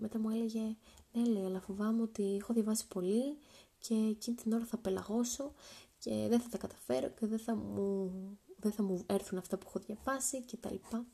μετά 0.00 0.18
μου 0.18 0.30
έλεγε, 0.30 0.76
ναι 1.12 1.24
λέει, 1.24 1.44
αλλά 1.44 1.60
φοβάμαι 1.60 2.02
ότι 2.02 2.36
έχω 2.40 2.52
διαβάσει 2.52 2.88
πολύ 2.88 3.38
και 3.78 3.94
εκείνη 3.94 4.36
την 4.36 4.52
ώρα 4.52 4.64
θα 4.64 4.76
πελαγώσω 4.76 5.52
και 5.98 6.26
δεν 6.28 6.40
θα 6.40 6.48
τα 6.48 6.58
καταφέρω 6.58 7.08
και 7.08 7.26
δεν 7.26 7.38
θα 7.38 7.54
μου, 7.54 8.10
δεν 8.56 8.72
θα 8.72 8.82
μου 8.82 9.04
έρθουν 9.06 9.38
αυτά 9.38 9.58
που 9.58 9.64
έχω 9.68 9.78
διαβάσει 9.78 10.42
και 10.42 10.56
τα 10.56 10.70
λοιπά. 10.72 11.06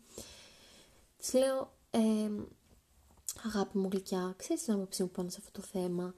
Της 1.16 1.32
λέω, 1.32 1.76
ε, 1.90 2.30
αγάπη 3.44 3.78
μου 3.78 3.88
γλυκιά, 3.92 4.34
ξέρεις 4.36 4.62
την 4.62 4.72
άποψή 4.74 5.02
μου 5.02 5.10
πάνω 5.10 5.28
σε 5.28 5.36
αυτό 5.40 5.60
το 5.60 5.66
θέμα. 5.66 6.14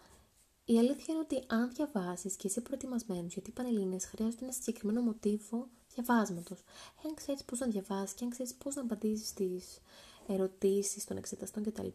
Η 0.64 0.78
αλήθεια 0.78 1.14
είναι 1.14 1.18
ότι 1.18 1.44
αν 1.46 1.72
διαβάσεις 1.72 2.36
και 2.36 2.46
είσαι 2.46 2.60
προετοιμασμένος, 2.60 3.32
γιατί 3.32 3.50
οι 3.50 3.52
Πανελλήνες 3.52 4.04
χρειάζονται 4.04 4.44
ένα 4.44 4.52
συγκεκριμένο 4.52 5.00
μοτίβο 5.00 5.68
διαβάσματος. 5.96 6.64
Εάν 7.04 7.14
ξέρεις 7.14 7.44
πώς 7.44 7.58
να 7.58 7.66
διαβάσεις 7.66 8.14
και 8.14 8.24
αν 8.24 8.30
ξέρεις 8.30 8.54
πώς 8.54 8.74
να 8.74 8.82
απαντήσεις 8.82 9.28
στις 9.28 9.80
ερωτήσεις 10.26 11.04
των 11.04 11.16
εξεταστών 11.16 11.62
κτλ., 11.62 11.88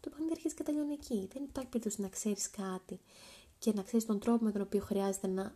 το 0.00 0.10
παιχνίδι 0.10 0.30
αρχίζει 0.30 0.54
και 0.54 0.62
τελειώνει 0.62 0.92
εκεί. 0.92 1.28
Δεν 1.32 1.42
υπάρχει 1.42 1.70
περίπτωση 1.70 2.00
να 2.00 2.08
ξέρεις 2.08 2.50
κάτι 2.50 3.00
και 3.58 3.72
να 3.72 3.82
ξέρεις 3.82 4.06
τον 4.06 4.18
τρόπο 4.18 4.44
με 4.44 4.52
τον 4.52 4.60
οποίο 4.60 4.80
χρειάζεται 4.80 5.26
να 5.26 5.54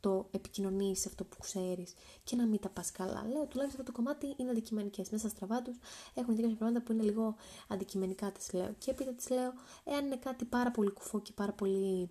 το 0.00 0.28
επικοινωνήσεις 0.30 1.06
αυτό 1.06 1.24
που 1.24 1.36
ξέρεις 1.40 1.94
και 2.24 2.36
να 2.36 2.46
μην 2.46 2.60
τα 2.60 2.68
πας 2.68 2.92
καλά. 2.92 3.26
Λέω 3.32 3.46
τουλάχιστον 3.46 3.80
αυτό 3.80 3.82
το 3.82 3.92
κομμάτι 3.92 4.34
είναι 4.36 4.50
αντικειμενικές. 4.50 5.10
Μέσα 5.10 5.28
στα 5.28 5.36
στραβά 5.36 5.62
τους 5.62 5.78
έχουν 6.14 6.36
δει 6.36 6.42
κάποια 6.42 6.56
πράγματα 6.56 6.84
που 6.84 6.92
είναι 6.92 7.02
λίγο 7.02 7.36
αντικειμενικά, 7.68 8.32
τις 8.32 8.52
λέω. 8.52 8.74
Και 8.78 8.90
έπειτα 8.90 9.12
τις 9.12 9.28
λέω, 9.28 9.52
εάν 9.84 10.04
είναι 10.06 10.16
κάτι 10.16 10.44
πάρα 10.44 10.70
πολύ 10.70 10.90
κουφό 10.90 11.20
και 11.20 11.32
πάρα 11.34 11.52
πολύ 11.52 12.10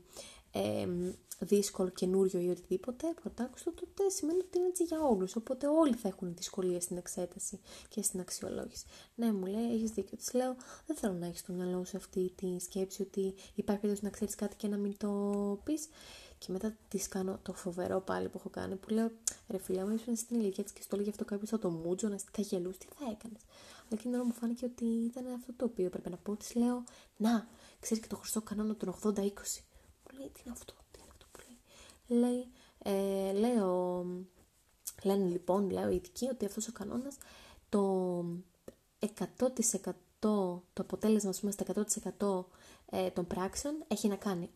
ε, 0.56 0.88
δύσκολο, 1.40 1.90
καινούριο 1.90 2.40
ή 2.40 2.50
οτιδήποτε 2.50 3.14
πρωτάκουστο, 3.22 3.72
τότε 3.72 4.10
σημαίνει 4.10 4.40
ότι 4.40 4.58
είναι 4.58 4.68
έτσι 4.68 4.84
για 4.84 5.02
όλους. 5.02 5.36
Οπότε 5.36 5.68
όλοι 5.68 5.94
θα 5.94 6.08
έχουν 6.08 6.34
δυσκολίες 6.36 6.84
στην 6.84 6.98
εξέταση 6.98 7.60
και 7.90 8.02
στην 8.02 8.20
αξιολόγηση. 8.20 8.86
Ναι, 9.16 9.32
μου 9.32 9.46
λέει, 9.46 9.74
έχεις 9.74 9.92
δίκιο. 9.92 10.18
Της 10.18 10.34
λέω, 10.34 10.56
δεν 10.86 10.96
θέλω 10.96 11.14
να 11.14 11.26
έχεις 11.26 11.40
στο 11.40 11.54
μυαλό 11.54 11.86
σου 11.86 11.98
αυτή 11.98 12.34
τη 12.36 12.60
σκέψη 12.60 13.02
ότι 13.02 13.34
υπάρχει 13.56 13.82
περίπτωση 13.82 14.04
να 14.04 14.10
ξέρεις 14.10 14.36
κάτι 14.36 14.56
και 14.56 14.68
να 14.68 14.78
μην 14.78 14.98
το 14.98 15.10
πεις. 15.64 15.88
Και 16.38 16.52
μετά 16.52 16.76
της 16.88 17.08
κάνω 17.08 17.40
το 17.42 17.54
φοβερό 17.54 18.00
πάλι 18.02 18.30
που 18.30 18.38
έχω 18.38 18.50
κάνει, 18.50 18.76
που 18.76 18.90
λέω, 18.90 19.12
ρε 19.48 19.58
φίλε 19.58 19.86
μου, 19.86 19.94
ήσουν 19.94 20.16
στην 20.16 20.40
ηλικία 20.40 20.64
της 20.64 20.74
και 20.74 20.82
στο 20.82 20.98
λέγει 20.98 21.10
αυτό 21.10 21.26
κάποιος 21.26 21.50
θα 21.50 21.60
το 21.60 21.70
μούτζο, 21.70 22.08
να 22.08 22.18
θα 22.18 22.42
γελούσε, 22.42 22.78
τι 22.78 22.86
θα 22.86 23.06
έκανες; 23.12 23.42
Αλλά 23.78 23.88
εκείνη 23.92 24.02
την 24.02 24.14
ώρα 24.14 24.26
μου 24.26 24.34
φάνηκε 24.34 24.66
ότι 24.66 24.86
ήταν 24.86 25.26
αυτό 25.28 25.54
το 25.54 25.66
οποίο 25.66 25.86
έπρεπε 25.86 26.10
να 26.10 26.18
πω. 26.18 26.36
Της 26.36 26.56
λέω, 26.56 26.84
Να, 27.18 27.48
ξέρεις 27.80 28.04
και 28.04 28.10
το 28.10 28.16
χρυσό 28.16 28.42
κανόνα 28.42 28.76
των 28.76 28.96
80-20 29.04 29.32
λέει, 30.18 30.30
τι 30.34 30.42
είναι 30.46 30.54
αυτό, 30.54 30.74
τι 30.92 31.00
είναι 31.00 31.10
αυτό 31.12 31.26
που 31.32 31.40
λέει. 31.46 32.20
Λέει, 32.22 32.48
ε, 32.78 33.32
λέω, 33.32 34.06
λένε 35.04 35.28
λοιπόν, 35.28 35.70
λέω 35.70 35.90
οι 35.90 35.96
ειδικοί, 35.96 36.28
ότι 36.30 36.46
αυτός 36.46 36.68
ο 36.68 36.72
κανόνας 36.72 37.18
το 37.70 38.26
100% 39.00 39.92
το 40.22 40.64
αποτέλεσμα, 40.78 41.30
ας 41.30 41.40
πούμε, 41.40 41.52
στα 41.52 41.66
100% 42.20 42.46
ε, 42.96 43.10
των 43.10 43.28
πράξεων 43.28 43.84
έχει 43.88 44.08
να 44.08 44.16
κάνει 44.16 44.50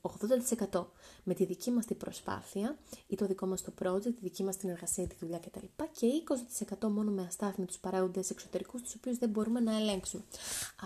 80% 0.71 0.85
με 1.23 1.33
τη 1.33 1.45
δική 1.45 1.71
μας 1.71 1.85
την 1.85 1.97
προσπάθεια 1.97 2.77
ή 3.07 3.15
το 3.15 3.25
δικό 3.25 3.45
μας 3.45 3.61
το 3.61 3.73
project, 3.83 4.01
τη 4.01 4.19
δική 4.21 4.43
μας 4.43 4.57
την 4.57 4.69
εργασία, 4.69 5.07
τη 5.07 5.15
δουλειά 5.19 5.39
κτλ. 5.39 5.65
Και 5.91 6.07
20% 6.81 6.87
μόνο 6.89 7.11
με 7.11 7.25
αστάθμιτους 7.27 7.77
παράγοντες 7.77 8.29
εξωτερικούς, 8.29 8.81
τους 8.81 8.95
οποίους 8.95 9.17
δεν 9.17 9.29
μπορούμε 9.29 9.59
να 9.59 9.75
ελέγξουμε. 9.75 10.23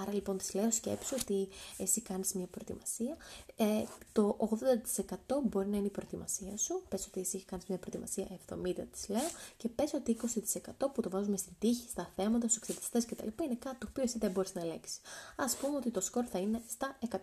Άρα 0.02 0.14
λοιπόν 0.14 0.38
της 0.38 0.54
λέω 0.54 0.72
σκέψου 0.72 1.16
ότι 1.22 1.48
εσύ 1.78 2.02
κάνεις 2.02 2.34
μια 2.34 2.46
προετοιμασία, 2.46 3.18
ε, 3.56 3.66
το 4.12 4.38
80% 4.40 5.42
μπορεί 5.44 5.68
να 5.68 5.78
είναι 5.78 5.88
η 5.88 5.90
προετοιμασία 5.90 6.58
σου, 6.58 6.82
πες 6.90 7.08
ότι 7.08 7.20
εσύ 7.20 7.44
κάνεις 7.44 7.66
μια 7.66 7.78
προετοιμασία 7.78 8.28
70% 8.50 8.88
της 8.92 9.10
λέω 9.10 9.30
και 9.58 9.70
πες 9.70 9.94
ότι 9.94 10.12
20% 10.12 10.92
που 10.94 11.02
το 11.02 11.10
βάζουμε 11.10 11.38
στην 11.38 11.54
τύχη, 11.60 11.90
στα 11.90 12.12
θέματα, 12.16 12.48
στους 12.48 12.58
εξεταστές 12.58 13.06
κτλ. 13.06 13.28
είναι 13.44 13.56
κάτι 13.60 13.78
το 13.78 13.88
οποίο 13.90 14.04
εσύ 14.04 14.18
δεν 14.18 14.32
μπορείς 14.32 14.54
να 14.54 14.62
ελέγξεις. 14.62 15.00
Ας 15.36 15.56
πούμε 15.56 15.76
ότι 15.78 15.90
το 15.92 16.02
σκορ 16.02 16.26
θα 16.32 16.40
είναι 16.40 16.62
στα 16.68 16.98
100. 17.10 17.18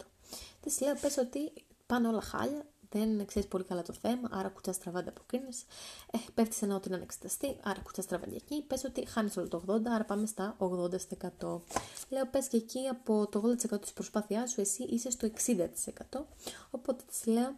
Της 0.60 0.80
λέω, 0.80 0.94
πες 0.94 1.16
ότι 1.16 1.52
πάνε 1.87 2.08
όλα 2.08 2.20
χάλια, 2.20 2.66
δεν 2.90 3.26
ξέρεις 3.26 3.49
πολύ 3.49 3.64
καλά 3.64 3.82
το 3.82 3.92
θέμα, 3.92 4.28
άρα 4.32 4.49
κουτσά 4.49 4.72
στραβά 4.72 5.04
αποκρίνεσαι. 5.08 5.64
Ε, 6.10 6.18
πέφτει 6.34 6.54
σε 6.54 6.64
ένα 6.64 6.75
ότι 6.75 6.90
να 6.90 6.96
εξεταστεί, 6.96 7.56
άρα 7.62 7.80
κουτσά 7.80 8.02
στραβά 8.02 8.26
εκεί. 8.34 8.64
Πες 8.66 8.84
ότι 8.84 9.06
χάνεις 9.06 9.37
όλο 9.37 9.49
το 9.49 9.62
80, 9.66 9.80
άρα 9.87 10.04
πάμε 10.04 10.26
στα 10.26 10.56
80%. 10.58 11.60
Λέω, 12.08 12.26
πες 12.30 12.49
και 12.49 12.56
εκεί 12.56 12.87
από 12.87 13.26
το 13.26 13.42
80% 13.75 13.80
της 13.80 13.92
προσπάθειάς 13.92 14.50
σου, 14.50 14.60
εσύ 14.60 14.82
είσαι 14.82 15.10
στο 15.10 15.26
60%. 15.26 16.26
Οπότε 16.70 17.02
της 17.08 17.26
λέω, 17.26 17.54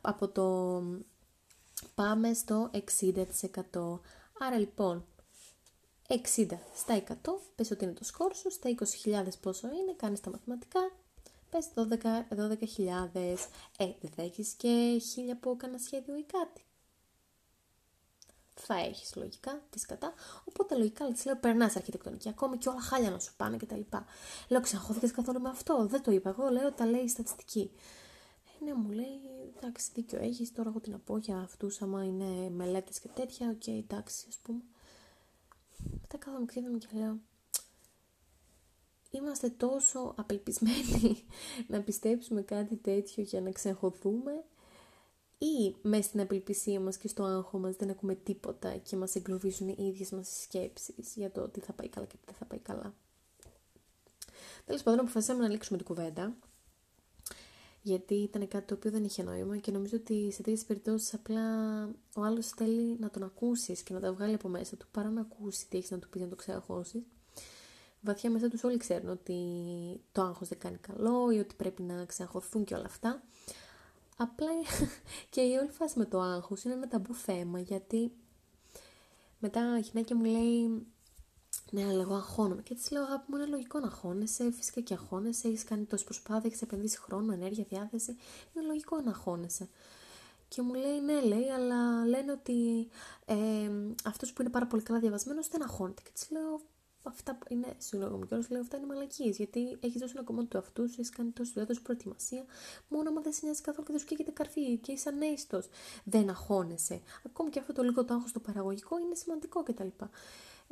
από 0.00 0.28
το 0.28 0.82
πάμε 1.94 2.32
στο 2.32 2.70
60%. 2.72 4.00
Άρα 4.38 4.58
λοιπόν, 4.58 5.04
60 6.08 6.58
στα 6.74 6.94
100, 6.94 7.12
πες 7.54 7.70
ότι 7.70 7.84
είναι 7.84 7.92
το 7.92 8.04
σκόρ 8.04 8.34
σου, 8.34 8.50
στα 8.50 8.70
20.000 9.04 9.38
πόσο 9.40 9.66
είναι, 9.66 9.94
κάνεις 9.96 10.20
τα 10.20 10.30
μαθηματικά, 10.30 10.80
πες 11.50 11.68
12.000, 11.74 11.84
12 12.30 12.56
ε, 13.76 13.92
δεν 14.00 14.10
θα 14.16 14.22
έχεις 14.22 14.52
και 14.52 15.00
χίλια 15.12 15.32
από 15.32 15.56
κανένα 15.56 15.78
σχέδιο 15.78 16.16
ή 16.16 16.24
κάτι. 16.24 16.64
Θα 18.54 18.74
έχεις 18.74 19.16
λογικά, 19.16 19.62
τις 19.70 19.86
κατά. 19.86 20.14
Οπότε 20.44 20.76
λογικά 20.76 21.06
της 21.06 21.24
λέω: 21.24 21.36
Περνάς 21.36 21.76
αρχιτεκτονική, 21.76 22.28
ακόμη 22.28 22.58
και 22.58 22.68
όλα 22.68 22.80
χάλια 22.80 23.10
να 23.10 23.18
σου 23.18 23.32
πάνε 23.36 23.56
κτλ. 23.56 23.80
Λέω: 24.48 24.60
Ξεχώθηκες 24.60 25.10
καθόλου 25.10 25.40
με 25.40 25.48
αυτό. 25.48 25.86
Δεν 25.86 26.02
το 26.02 26.10
είπα. 26.10 26.28
Εγώ 26.30 26.48
λέω: 26.48 26.72
Τα 26.72 26.86
λέει 26.86 27.02
η 27.02 27.08
στατιστική. 27.08 27.70
Ε, 28.60 28.64
ναι, 28.64 28.74
μου 28.74 28.90
λέει: 28.90 29.20
Εντάξει, 29.56 29.90
δίκιο 29.94 30.18
έχεις. 30.18 30.52
Τώρα 30.52 30.68
εγώ 30.68 30.80
τι 30.80 30.90
να 30.90 30.98
πω 30.98 31.18
για 31.18 31.38
αυτούς, 31.38 31.82
άμα 31.82 32.04
είναι 32.04 32.50
μελέτες 32.50 33.00
και 33.00 33.08
τέτοια. 33.08 33.48
Οκ, 33.48 33.62
okay, 33.66 33.78
εντάξει, 33.78 34.24
ας 34.28 34.36
πούμε. 34.42 34.60
Μετά 36.00 36.16
κάθομαι 36.16 36.44
κρύβομαι 36.44 36.78
και 36.78 36.86
λέω 36.92 37.18
είμαστε 39.10 39.48
τόσο 39.48 40.14
απελπισμένοι 40.16 41.24
να 41.72 41.80
πιστέψουμε 41.80 42.42
κάτι 42.42 42.76
τέτοιο 42.76 43.22
για 43.22 43.40
να 43.40 43.50
ξεχωθούμε 43.50 44.44
ή 45.38 45.76
μέσα 45.82 46.02
στην 46.02 46.20
απελπισία 46.20 46.80
μας 46.80 46.96
και 46.96 47.08
στο 47.08 47.22
άγχο 47.22 47.58
μας 47.58 47.76
δεν 47.76 47.90
ακούμε 47.90 48.14
τίποτα 48.14 48.76
και 48.76 48.96
μας 48.96 49.14
εγκλωβίζουν 49.14 49.68
οι 49.68 49.76
ίδιες 49.78 50.10
μας 50.10 50.40
σκέψεις 50.42 51.14
για 51.14 51.30
το 51.30 51.48
τι 51.48 51.60
θα 51.60 51.72
πάει 51.72 51.88
καλά 51.88 52.06
και 52.06 52.16
τι 52.16 52.22
δεν 52.26 52.34
θα 52.34 52.44
πάει 52.44 52.58
καλά. 52.58 52.94
Τέλος 54.64 54.82
πάντων 54.82 55.00
αποφασίσαμε 55.00 55.42
να 55.42 55.48
λήξουμε 55.48 55.78
την 55.78 55.86
κουβέντα 55.86 56.36
γιατί 57.82 58.14
ήταν 58.14 58.48
κάτι 58.48 58.66
το 58.66 58.74
οποίο 58.74 58.90
δεν 58.90 59.04
είχε 59.04 59.22
νόημα 59.22 59.56
και 59.56 59.70
νομίζω 59.70 59.96
ότι 59.96 60.30
σε 60.32 60.42
τέτοιες 60.42 60.64
περιπτώσεις 60.64 61.14
απλά 61.14 61.42
ο 62.16 62.22
άλλος 62.22 62.46
θέλει 62.46 62.96
να 62.98 63.10
τον 63.10 63.22
ακούσεις 63.22 63.82
και 63.82 63.94
να 63.94 64.00
τα 64.00 64.12
βγάλει 64.12 64.34
από 64.34 64.48
μέσα 64.48 64.76
του 64.76 64.86
παρά 64.90 65.10
να 65.10 65.20
ακούσει 65.20 65.68
τι 65.68 65.76
έχεις 65.76 65.90
να 65.90 65.98
του 65.98 66.08
πεις 66.08 66.20
να 66.20 66.28
το 66.28 66.36
ξεχώσεις 66.36 67.02
βαθιά 68.00 68.30
μέσα 68.30 68.48
τους 68.48 68.64
όλοι 68.64 68.76
ξέρουν 68.76 69.08
ότι 69.08 69.36
το 70.12 70.22
άγχος 70.22 70.48
δεν 70.48 70.58
κάνει 70.58 70.76
καλό 70.76 71.30
ή 71.30 71.38
ότι 71.38 71.54
πρέπει 71.54 71.82
να 71.82 72.04
ξεχωθούν 72.04 72.64
και 72.64 72.74
όλα 72.74 72.86
αυτά. 72.86 73.22
Απλά 74.16 74.48
και 75.30 75.40
η 75.40 75.56
όλη 75.56 75.70
φάση 75.70 75.98
με 75.98 76.04
το 76.04 76.20
άγχος 76.20 76.64
είναι 76.64 76.74
ένα 76.74 76.88
ταμπού 76.88 77.14
θέμα 77.14 77.58
γιατί 77.60 78.12
μετά 79.38 79.78
η 79.78 79.80
γυναίκα 79.80 80.16
μου 80.16 80.24
λέει 80.24 80.86
ναι, 81.70 81.84
αλλά 81.84 82.02
εγώ 82.02 82.14
αγχώνομαι. 82.14 82.62
Και 82.62 82.74
της 82.74 82.90
λέω: 82.90 83.02
Αγάπη 83.02 83.24
μου, 83.26 83.36
είναι 83.36 83.46
λογικό 83.46 83.78
να 83.78 83.86
αγχώνεσαι. 83.86 84.50
Φυσικά 84.50 84.80
και 84.80 84.94
αγχώνεσαι. 84.94 85.48
Έχεις 85.48 85.64
κάνει 85.64 85.84
τόση 85.84 86.04
προσπάθεια, 86.04 86.42
έχεις 86.44 86.62
επενδύσει 86.62 86.98
χρόνο, 86.98 87.32
ενέργεια, 87.32 87.64
διάθεση. 87.68 88.16
Είναι 88.54 88.66
λογικό 88.66 89.00
να 89.00 89.10
αγχώνεσαι. 89.10 89.68
Και 90.48 90.62
μου 90.62 90.74
λέει: 90.74 91.00
Ναι, 91.00 91.20
λέει, 91.20 91.48
αλλά 91.48 92.06
λένε 92.06 92.32
ότι 92.32 92.88
ε, 93.24 93.70
αυτός 94.04 94.32
που 94.32 94.42
είναι 94.42 94.50
πάρα 94.50 94.66
πολύ 94.66 94.82
καλά 94.82 94.98
διαβασμένος 94.98 95.48
δεν 95.48 95.62
αγχώνεται. 95.62 96.02
Και 96.04 96.10
της 96.14 96.30
λέω: 96.30 96.60
αυτά 97.02 97.38
είναι, 97.48 97.74
συγγνώμη 97.78 98.26
κιόλας, 98.26 98.50
λέω 98.50 98.60
αυτά 98.60 98.76
είναι 98.76 98.86
μαλακίες. 98.86 99.36
Γιατί 99.36 99.76
έχεις 99.80 100.00
δώσει 100.00 100.12
ένα 100.16 100.24
κομμάτι 100.24 100.46
του 100.46 100.58
αυτού 100.58 100.88
σου, 100.88 100.94
έχεις 100.98 101.10
κάνει 101.10 101.30
τόση 101.30 101.50
δουλειά, 101.52 101.66
τόση 101.66 101.82
προετοιμασία. 101.82 102.44
Μόνο 102.88 103.08
άμα 103.08 103.20
δεν 103.20 103.32
σε 103.32 103.40
νοιάζει 103.42 103.60
καθόλου 103.60 103.86
και 103.86 103.92
δεν 103.92 104.00
σου 104.00 104.06
καίγεται 104.06 104.30
καρφί 104.30 104.76
και 104.76 104.92
είσαι 104.92 105.08
ανέστο, 105.08 105.62
δεν 106.04 106.28
αγχώνεσαι. 106.28 107.00
Ακόμη 107.26 107.50
και 107.50 107.58
αυτό 107.58 107.72
το 107.72 107.82
λίγο 107.82 108.04
το 108.04 108.14
άγχος 108.14 108.32
το 108.32 108.40
παραγωγικό 108.40 108.98
είναι 108.98 109.14
σημαντικό 109.14 109.62
κτλ. 109.62 109.88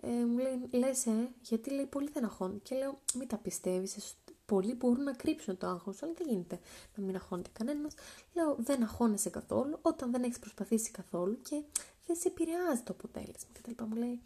Ε, 0.00 0.08
μου 0.08 0.38
λέει, 0.38 0.68
λες, 0.70 1.06
ε, 1.06 1.32
γιατί 1.42 1.70
λέει 1.70 1.86
πολύ 1.86 2.10
δεν 2.12 2.24
αγχώνει. 2.24 2.58
Και 2.58 2.74
λέω, 2.74 3.00
μην 3.14 3.28
τα 3.28 3.36
πιστεύεις. 3.36 4.16
Πολλοί 4.46 4.74
μπορούν 4.74 5.02
να 5.02 5.12
κρύψουν 5.12 5.56
το 5.58 5.66
άγχος, 5.66 6.02
αλλά 6.02 6.12
δεν 6.12 6.26
γίνεται 6.28 6.58
να 6.94 7.04
μην 7.04 7.14
αγχώνεται 7.14 7.50
κανένας. 7.52 7.94
Λέω, 8.34 8.56
δεν 8.58 8.82
αγχώνεσαι 8.82 9.30
καθόλου 9.30 9.78
όταν 9.82 10.10
δεν 10.10 10.22
έχεις 10.22 10.38
προσπαθήσει 10.38 10.90
καθόλου 10.90 11.40
και 11.42 11.62
δεν 12.06 12.16
σε 12.16 12.28
επηρεάζει 12.28 12.82
το 12.82 12.92
αποτέλεσμα. 12.92 13.50
Και 13.62 13.74
τα 13.74 13.86
Μου 13.86 13.96
λέει, 13.96 14.20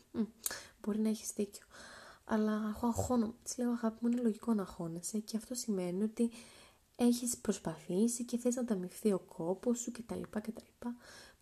μπορεί 0.80 0.98
να 0.98 1.08
έχεις 1.08 1.32
δίκιο 1.32 1.66
αλλά 2.24 2.72
εγώ 2.76 2.86
αγχώνομαι. 2.86 3.34
Της 3.42 3.58
λέω 3.58 3.70
αγάπη 3.70 3.98
μου 4.00 4.10
είναι 4.10 4.22
λογικό 4.22 4.54
να 4.54 4.62
αγχώνεσαι 4.62 5.18
και 5.18 5.36
αυτό 5.36 5.54
σημαίνει 5.54 6.02
ότι 6.02 6.30
έχεις 6.96 7.38
προσπαθήσει 7.38 8.24
και 8.24 8.38
θες 8.38 8.54
να 8.54 8.60
ανταμυφθεί 8.60 9.12
ο 9.12 9.18
κόπος 9.18 9.78
σου 9.78 9.92
κτλ. 9.92 10.20
κτλ. 10.30 10.88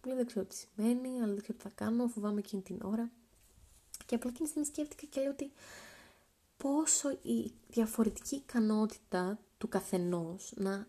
Μου 0.02 0.06
λέει 0.06 0.16
δεν 0.16 0.26
ξέρω 0.26 0.44
τι 0.44 0.54
σημαίνει, 0.54 1.08
αλλά 1.22 1.32
δεν 1.32 1.42
ξέρω 1.42 1.58
τι 1.58 1.64
θα 1.64 1.70
κάνω, 1.75 2.06
φοβάμαι 2.06 2.38
εκείνη 2.38 2.62
την 2.62 2.78
ώρα. 2.82 3.10
Και 4.06 4.14
απλά 4.14 4.30
εκείνη 4.30 4.44
τη 4.44 4.49
στιγμή 4.49 4.64
σκέφτηκα 4.64 5.06
και 5.10 5.20
λέω 5.20 5.30
ότι 5.30 5.52
πόσο 6.56 7.10
η 7.10 7.52
διαφορετική 7.68 8.34
ικανότητα 8.34 9.38
του 9.58 9.68
καθενός 9.68 10.52
να 10.56 10.87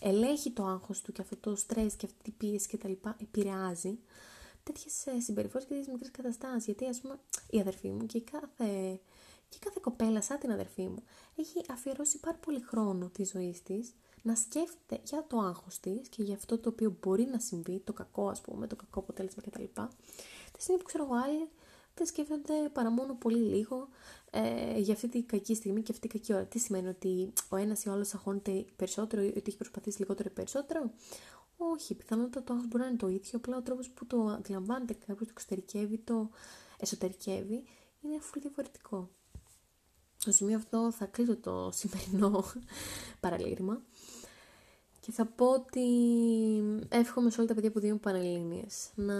ελέγχει 0.00 0.50
το 0.50 0.64
άγχος 0.66 1.00
του 1.00 1.12
και 1.12 1.22
αυτό 1.22 1.36
το 1.36 1.56
στρες 1.56 1.94
και 1.94 2.06
αυτή 2.06 2.22
την 2.22 2.36
πίεση 2.36 2.68
κτλ. 2.68 2.92
επηρεάζει 3.20 3.98
τέτοιες 4.72 5.24
συμπεριφορές 5.24 5.66
και 5.66 5.74
τέτοιες 5.74 5.92
μικρές 5.92 6.10
καταστάσεις. 6.10 6.64
Γιατί, 6.64 6.86
ας 6.86 7.00
πούμε, 7.00 7.18
η 7.50 7.60
αδερφή 7.60 7.88
μου 7.88 8.06
και 8.06 8.18
η 8.18 8.20
κάθε, 8.20 9.00
και 9.48 9.58
κάθε 9.60 9.78
κοπέλα, 9.82 10.22
σαν 10.22 10.38
την 10.38 10.50
αδερφή 10.52 10.82
μου, 10.82 11.02
έχει 11.36 11.64
αφιερώσει 11.68 12.20
πάρα 12.20 12.36
πολύ 12.36 12.60
χρόνο 12.60 13.08
της 13.08 13.30
ζωής 13.30 13.62
της 13.62 13.94
να 14.22 14.34
σκέφτεται 14.34 15.00
για 15.04 15.24
το 15.28 15.38
άγχος 15.38 15.80
της 15.80 16.08
και 16.08 16.22
για 16.22 16.34
αυτό 16.34 16.58
το 16.58 16.68
οποίο 16.68 16.96
μπορεί 17.00 17.24
να 17.24 17.38
συμβεί, 17.38 17.80
το 17.84 17.92
κακό, 17.92 18.28
ας 18.28 18.40
πούμε, 18.40 18.66
το 18.66 18.76
κακό 18.76 18.98
αποτέλεσμα 18.98 19.42
κτλ. 19.42 19.64
Τη 20.52 20.62
στιγμή 20.62 20.80
που 20.80 20.86
ξέρω 20.86 21.04
εγώ 21.04 21.14
άλλοι 21.14 21.48
δεν 21.94 22.06
σκέφτονται 22.06 22.68
παρά 22.72 22.90
μόνο 22.90 23.14
πολύ 23.14 23.38
λίγο 23.38 23.88
ε, 24.30 24.78
για 24.78 24.94
αυτή 24.94 25.08
την 25.08 25.26
κακή 25.26 25.54
στιγμή 25.54 25.82
και 25.82 25.92
αυτή 25.92 26.08
την 26.08 26.18
κακή 26.18 26.34
ώρα. 26.34 26.44
Τι 26.44 26.58
σημαίνει 26.58 26.88
ότι 26.88 27.32
ο 27.48 27.56
ένας 27.56 27.84
ή 27.84 27.88
ο 27.88 27.92
άλλος 27.92 28.14
αγχώνεται 28.14 28.64
περισσότερο 28.76 29.22
ή 29.22 29.26
ότι 29.26 29.42
έχει 29.46 29.56
προσπαθήσει 29.56 29.98
λιγότερο 29.98 30.28
ή 30.32 30.34
περισσότερο; 30.34 30.90
Όχι, 31.62 31.94
πιθανότατα 31.94 32.42
το 32.44 32.52
άγχος 32.52 32.68
μπορεί 32.68 32.82
να 32.82 32.88
είναι 32.88 32.96
το 32.96 33.08
ίδιο, 33.08 33.30
απλά 33.38 33.56
ο 33.56 33.62
τρόπος 33.62 33.90
που 33.90 34.06
το 34.06 34.26
αντιλαμβάνεται 34.26 34.92
κάποιος, 34.94 35.18
το 35.18 35.26
εξωτερικεύει, 35.30 35.98
το 35.98 36.30
εσωτερικεύει, 36.78 37.64
είναι 38.00 38.20
φουλ 38.20 38.40
διαφορετικό. 38.40 39.10
Στο 40.16 40.32
σημείο 40.32 40.56
αυτό 40.56 40.90
θα 40.92 41.06
κλείσω 41.06 41.36
το 41.36 41.70
σημερινό 41.72 42.44
παραλήρημα 43.20 43.82
και 45.00 45.12
θα 45.12 45.26
πω 45.26 45.46
ότι 45.50 45.86
εύχομαι 46.88 47.30
σε 47.30 47.38
όλα 47.38 47.48
τα 47.48 47.54
παιδιά 47.54 47.70
που 47.70 47.80
δίνουν 47.80 48.00
πανελλήνιες 48.00 48.90
να 48.94 49.14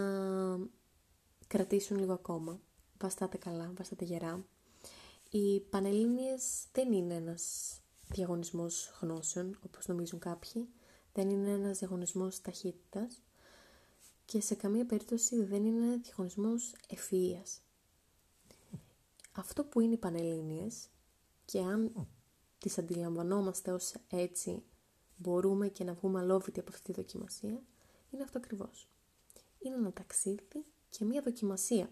κρατήσουν 1.46 1.98
λίγο 1.98 2.12
ακόμα. 2.12 2.60
Βαστάτε 3.00 3.36
καλά, 3.36 3.72
βαστάτε 3.76 4.04
γερά. 4.04 4.44
Οι 5.30 5.60
πανελλήνιες 5.60 6.64
δεν 6.72 6.92
είναι 6.92 7.14
ένας 7.14 7.74
διαγωνισμός 8.08 8.98
γνώσεων, 9.00 9.58
όπως 9.66 9.86
νομίζουν 9.86 10.18
κάποιοι 10.18 10.68
δεν 11.12 11.30
είναι 11.30 11.50
ένας 11.50 11.78
διαγωνισμός 11.78 12.40
ταχύτητας 12.40 13.22
και 14.24 14.40
σε 14.40 14.54
καμία 14.54 14.86
περίπτωση 14.86 15.42
δεν 15.42 15.64
είναι 15.64 15.96
διαγωνισμός 15.96 16.74
ευφυΐας. 16.88 17.60
Αυτό 19.32 19.64
που 19.64 19.80
είναι 19.80 19.94
οι 19.94 19.98
Πανελλήνιες 19.98 20.88
και 21.44 21.58
αν 21.58 22.08
τις 22.58 22.78
αντιλαμβανόμαστε 22.78 23.72
ως 23.72 23.94
έτσι 24.08 24.62
μπορούμε 25.16 25.68
και 25.68 25.84
να 25.84 25.92
βγούμε 25.92 26.20
αλόβητοι 26.20 26.60
από 26.60 26.70
αυτή 26.72 26.92
τη 26.92 26.92
δοκιμασία, 26.92 27.62
είναι 28.10 28.22
αυτό 28.22 28.38
ακριβώς. 28.38 28.88
Είναι 29.58 29.74
ένα 29.74 29.92
ταξίδι 29.92 30.64
και 30.88 31.04
μία 31.04 31.22
δοκιμασία. 31.22 31.90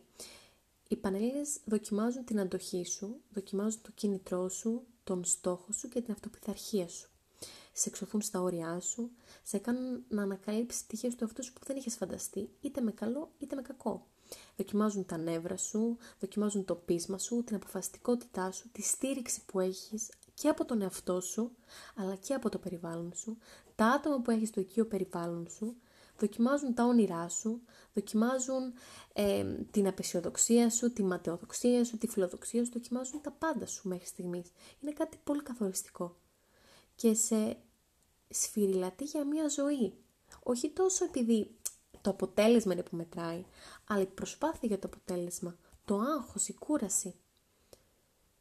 Οι 0.89 0.97
Πανελλήνιες 0.97 1.61
δοκιμάζουν 1.65 2.25
την 2.25 2.41
αντοχή 2.41 2.85
σου, 2.85 3.21
δοκιμάζουν 3.31 3.83
το 3.83 3.91
κίνητρό 3.95 4.49
σου, 4.49 4.87
τον 5.05 5.25
στόχο 5.25 5.73
σου 5.73 5.89
και 5.89 6.01
την 6.01 6.13
αυτοπιθαρχία 6.13 6.89
σου 6.89 7.11
σε 7.79 7.89
εξωθούν 7.89 8.21
στα 8.21 8.41
όρια 8.41 8.81
σου, 8.81 9.11
σε 9.43 9.59
κάνουν 9.59 10.05
να 10.09 10.23
ανακαλύψει 10.23 10.87
τυχέ 10.87 11.09
του 11.09 11.25
αυτού 11.25 11.53
που 11.53 11.61
δεν 11.67 11.77
είχες 11.77 11.95
φανταστεί, 11.95 12.51
είτε 12.61 12.81
με 12.81 12.93
καλό 12.93 13.31
είτε 13.39 13.55
με 13.55 13.63
κακό. 13.63 14.07
Δοκιμάζουν 14.57 15.05
τα 15.05 15.17
νεύρα 15.17 15.57
σου, 15.57 15.97
δοκιμάζουν 16.21 16.65
το 16.65 16.75
πείσμα 16.75 17.19
σου, 17.19 17.45
την 17.45 17.57
αποφασιστικότητά 17.57 18.51
σου, 18.51 18.71
τη 18.73 18.83
στήριξη 18.83 19.45
που 19.47 19.61
έχεις 19.61 20.11
και 20.35 20.49
από 20.49 20.65
τον 20.65 20.83
εαυτό 20.83 21.21
σου, 21.21 21.51
αλλά 21.97 22.15
και 22.15 22.35
από 22.35 22.49
το 22.49 22.59
περιβάλλον 22.59 23.13
σου, 23.15 23.39
τα 23.75 23.87
άτομα 23.87 24.21
που 24.21 24.31
έχεις 24.31 24.49
στο 24.49 24.61
οικείο 24.61 24.87
περιβάλλον 24.87 25.49
σου, 25.51 25.77
δοκιμάζουν 26.19 26.75
τα 26.75 26.85
όνειρά 26.85 27.29
σου, 27.29 27.61
δοκιμάζουν 27.95 28.73
ε, 29.13 29.45
την 29.71 29.87
απεσιοδοξία 29.87 30.71
σου, 30.71 30.93
τη 30.93 31.03
ματαιοδοξία 31.03 31.85
σου, 31.85 31.99
τη 31.99 32.07
φιλοδοξία 32.07 32.65
σου, 32.65 32.71
δοκιμάζουν 32.73 33.21
τα 33.21 33.31
πάντα 33.31 33.67
σου 33.67 33.89
μέχρι 33.89 34.07
στιγμής. 34.07 34.53
Είναι 34.81 34.93
κάτι 34.93 35.19
πολύ 35.25 35.43
καθοριστικό. 35.43 36.17
Και 36.95 37.15
σε 37.15 37.57
σφυριλατεί 38.31 39.05
για 39.05 39.25
μια 39.25 39.49
ζωή. 39.49 39.95
Όχι 40.43 40.71
τόσο 40.71 41.05
επειδή 41.05 41.51
το 42.01 42.11
αποτέλεσμα 42.11 42.73
είναι 42.73 42.83
που 42.83 42.97
μετράει, 42.97 43.45
αλλά 43.85 44.01
η 44.01 44.07
προσπάθεια 44.07 44.69
για 44.69 44.79
το 44.79 44.89
αποτέλεσμα, 44.93 45.57
το 45.85 45.99
άγχος, 45.99 46.49
η 46.49 46.55
κούραση, 46.55 47.15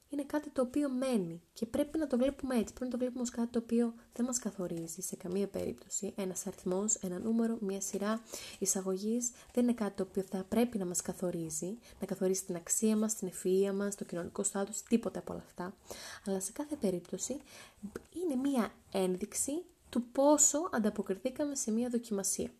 είναι 0.09 0.23
κάτι 0.23 0.49
το 0.49 0.61
οποίο 0.61 0.89
μένει 0.89 1.41
και 1.53 1.65
πρέπει 1.65 1.97
να 1.97 2.07
το 2.07 2.17
βλέπουμε 2.17 2.55
έτσι. 2.55 2.73
Πρέπει 2.73 2.85
να 2.85 2.91
το 2.91 2.97
βλέπουμε 2.97 3.21
ως 3.21 3.29
κάτι 3.29 3.47
το 3.47 3.59
οποίο 3.59 3.93
δεν 4.13 4.25
μας 4.25 4.39
καθορίζει 4.39 5.01
σε 5.01 5.15
καμία 5.15 5.47
περίπτωση. 5.47 6.13
Ένας 6.15 6.47
αριθμός, 6.47 6.95
ένα 6.95 7.19
νούμερο, 7.19 7.57
μια 7.61 7.81
σειρά 7.81 8.21
εισαγωγής 8.59 9.31
δεν 9.53 9.63
είναι 9.63 9.73
κάτι 9.73 9.95
το 9.95 10.03
οποίο 10.03 10.23
θα 10.29 10.45
πρέπει 10.49 10.77
να 10.77 10.85
μας 10.85 11.01
καθορίζει, 11.01 11.77
να 11.99 12.05
καθορίζει 12.05 12.43
την 12.43 12.55
αξία 12.55 12.95
μας, 12.97 13.15
την 13.15 13.29
ευφυΐα 13.29 13.73
μας, 13.73 13.95
το 13.95 14.03
κοινωνικό 14.03 14.43
στάτους, 14.43 14.81
τίποτα 14.81 15.19
από 15.19 15.33
όλα 15.33 15.43
αυτά. 15.45 15.75
Αλλά 16.25 16.39
σε 16.39 16.51
κάθε 16.51 16.75
περίπτωση 16.75 17.37
είναι 18.23 18.35
μια 18.35 18.71
ένδειξη 18.91 19.51
του 19.89 20.03
πόσο 20.11 20.69
ανταποκριθήκαμε 20.71 21.55
σε 21.55 21.71
μια 21.71 21.89
δοκιμασία. 21.89 22.51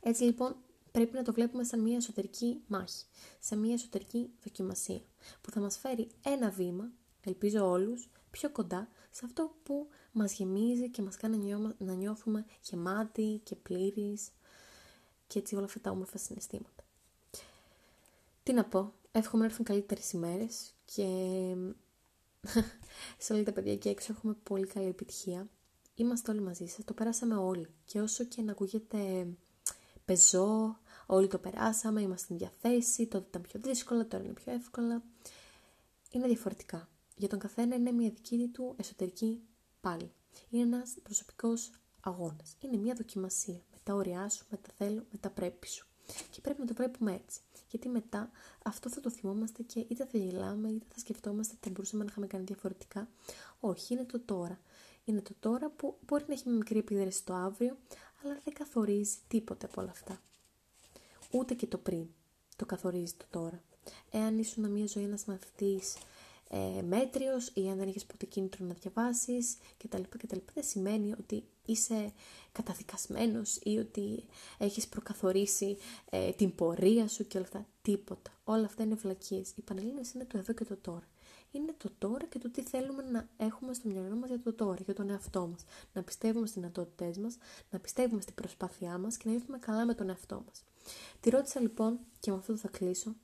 Έτσι 0.00 0.22
λοιπόν 0.22 0.56
πρέπει 0.90 1.16
να 1.16 1.22
το 1.22 1.32
βλέπουμε 1.32 1.64
σαν 1.64 1.80
μια 1.80 1.96
εσωτερική 1.96 2.62
μάχη, 2.66 3.04
σαν 3.40 3.58
μια 3.58 3.74
εσωτερική 3.74 4.30
δοκιμασία, 4.42 5.00
που 5.40 5.50
θα 5.50 5.60
μας 5.60 5.78
φέρει 5.78 6.08
ένα 6.24 6.50
βήμα, 6.50 6.92
ελπίζω 7.20 7.70
όλους, 7.70 8.10
πιο 8.30 8.50
κοντά 8.50 8.88
σε 9.10 9.24
αυτό 9.24 9.56
που 9.62 9.88
μας 10.12 10.32
γεμίζει 10.32 10.90
και 10.90 11.02
μας 11.02 11.16
κάνει 11.16 11.54
να 11.78 11.94
νιώθουμε 11.94 12.44
γεμάτοι 12.62 13.40
και 13.44 13.56
πλήρεις 13.56 14.30
και 15.26 15.38
έτσι 15.38 15.54
όλα 15.54 15.64
αυτά 15.64 15.80
τα 15.80 15.90
όμορφα 15.90 16.18
συναισθήματα. 16.18 16.84
Τι 18.42 18.52
να 18.52 18.64
πω, 18.64 18.92
εύχομαι 19.12 19.42
να 19.42 19.48
έρθουν 19.48 19.64
καλύτερες 19.64 20.12
ημέρες 20.12 20.74
και 20.84 21.04
σε 23.18 23.32
όλα 23.32 23.42
τα 23.42 23.52
παιδιά 23.52 23.72
εκεί 23.72 23.88
έξω 23.88 24.12
έχουμε 24.12 24.36
πολύ 24.42 24.66
καλή 24.66 24.86
επιτυχία. 24.86 25.48
Είμαστε 26.00 26.30
όλοι 26.30 26.40
μαζί 26.40 26.66
σας, 26.66 26.84
το 26.84 26.92
περάσαμε 26.92 27.34
όλοι 27.34 27.66
και 27.84 28.00
όσο 28.00 28.24
και 28.24 28.42
να 28.42 28.52
ακούγεται 28.52 29.26
πεζό, 30.04 30.78
όλοι 31.06 31.26
το 31.26 31.38
περάσαμε, 31.38 32.00
είμαστε 32.00 32.24
στην 32.24 32.38
διαθέση, 32.38 33.06
τότε 33.06 33.26
ήταν 33.28 33.42
πιο 33.42 33.60
δύσκολα, 33.60 34.06
τώρα 34.06 34.24
είναι 34.24 34.32
πιο 34.32 34.52
εύκολα. 34.52 35.02
Είναι 36.10 36.26
διαφορετικά. 36.26 36.88
Για 37.16 37.28
τον 37.28 37.38
καθένα 37.38 37.74
είναι 37.74 37.92
μια 37.92 38.10
δική 38.10 38.50
του 38.52 38.74
εσωτερική 38.78 39.42
πάλι. 39.80 40.12
Είναι 40.50 40.62
ένας 40.62 40.94
προσωπικός 41.02 41.70
αγώνας. 42.00 42.56
Είναι 42.60 42.76
μια 42.76 42.94
δοκιμασία 42.94 43.60
με 43.72 43.78
τα 43.82 43.94
όρια 43.94 44.28
σου, 44.28 44.46
με 44.50 44.56
τα 44.56 44.68
θέλω, 44.76 45.06
με 45.10 45.18
τα 45.20 45.30
πρέπει 45.30 45.66
σου. 45.66 45.86
Και 46.30 46.40
πρέπει 46.40 46.60
να 46.60 46.66
το 46.66 46.74
βλέπουμε 46.74 47.12
έτσι. 47.14 47.40
Γιατί 47.70 47.88
μετά 47.88 48.30
αυτό 48.64 48.88
θα 48.88 49.00
το 49.00 49.10
θυμόμαστε 49.10 49.62
και 49.62 49.86
είτε 49.88 50.06
θα 50.06 50.18
γελάμε, 50.18 50.68
είτε 50.68 50.86
θα 50.88 50.98
σκεφτόμαστε 50.98 51.54
ότι 51.56 51.64
θα 51.66 51.70
μπορούσαμε 51.70 52.04
να 52.04 52.10
είχαμε 52.10 52.26
κάνει 52.26 52.44
διαφορετικά. 52.44 53.08
Όχι, 53.60 53.94
είναι 53.94 54.04
το 54.04 54.20
τώρα. 54.20 54.60
Είναι 55.08 55.20
το 55.20 55.34
τώρα 55.40 55.70
που 55.70 55.98
μπορεί 56.06 56.24
να 56.26 56.32
έχει 56.32 56.42
μια 56.46 56.56
μικρή 56.56 56.78
επίδραση 56.78 57.24
το 57.24 57.34
αύριο, 57.34 57.76
αλλά 58.24 58.40
δεν 58.44 58.54
καθορίζει 58.54 59.16
τίποτε 59.28 59.66
από 59.66 59.80
όλα 59.80 59.90
αυτά. 59.90 60.20
Ούτε 61.30 61.54
και 61.54 61.66
το 61.66 61.78
πριν 61.78 62.06
το 62.56 62.66
καθορίζει 62.66 63.12
το 63.14 63.24
τώρα. 63.30 63.62
Εάν 64.10 64.38
ήσουν 64.38 64.70
μια 64.70 64.86
ζωή 64.86 65.04
ένας 65.04 65.24
μαθητής 65.24 65.96
ε, 66.48 66.82
μέτριος 66.82 67.50
ή 67.54 67.68
αν 67.68 67.76
δεν 67.76 67.88
είχες 67.88 68.04
ποτέ 68.04 68.26
κίνητρο 68.26 68.66
να 68.66 68.74
διαβάσεις 68.74 69.56
κτλ. 69.76 70.02
κτλ. 70.08 70.36
Δεν 70.54 70.64
σημαίνει 70.64 71.12
ότι 71.12 71.44
είσαι 71.66 72.12
καταδικασμένος 72.52 73.58
ή 73.62 73.78
ότι 73.78 74.24
έχεις 74.58 74.88
προκαθορίσει 74.88 75.76
ε, 76.10 76.30
την 76.30 76.54
πορεία 76.54 77.08
σου 77.08 77.26
και 77.26 77.36
όλα 77.36 77.46
αυτά. 77.46 77.66
Τίποτα. 77.82 78.30
Όλα 78.44 78.64
αυτά 78.64 78.82
είναι 78.82 78.94
βλακίες. 78.94 79.52
Η 79.56 79.60
Πανελλήνες 79.60 80.12
είναι 80.12 80.24
το 80.24 80.38
εδώ 80.38 80.52
και 80.52 80.64
το 80.64 80.76
τώρα 80.76 81.08
είναι 81.50 81.74
το 81.76 81.90
τώρα 81.98 82.26
και 82.26 82.38
το 82.38 82.50
τι 82.50 82.62
θέλουμε 82.62 83.02
να 83.02 83.28
έχουμε 83.36 83.74
στο 83.74 83.88
μυαλό 83.88 84.16
μας 84.16 84.28
για 84.28 84.40
το 84.40 84.52
τώρα, 84.52 84.82
για 84.84 84.94
τον 84.94 85.10
εαυτό 85.10 85.46
μας. 85.46 85.64
Να 85.92 86.02
πιστεύουμε 86.02 86.46
στις 86.46 86.60
δυνατότητές 86.60 87.18
μας, 87.18 87.38
να 87.70 87.78
πιστεύουμε 87.78 88.20
στην 88.20 88.34
προσπάθειά 88.34 88.98
μας 88.98 89.16
και 89.16 89.22
να 89.26 89.30
νιώθουμε 89.30 89.58
καλά 89.58 89.84
με 89.84 89.94
τον 89.94 90.08
εαυτό 90.08 90.42
μας. 90.46 90.64
Τη 91.20 91.30
ρώτησα 91.30 91.60
λοιπόν 91.60 91.98
και 92.20 92.30
με 92.30 92.36
αυτό 92.36 92.56
θα 92.56 92.68
κλείσω. 92.68 93.14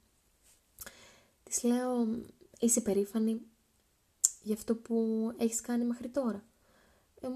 Της 1.42 1.62
λέω, 1.62 2.07
είσαι 2.61 2.81
περήφανη 2.81 3.40
για 4.42 4.55
αυτό 4.55 4.75
που 4.77 5.31
έχεις 5.37 5.61
κάνει 5.61 5.85
μέχρι 5.85 6.09
τώρα; 6.09 6.44
Ε, 7.20 7.29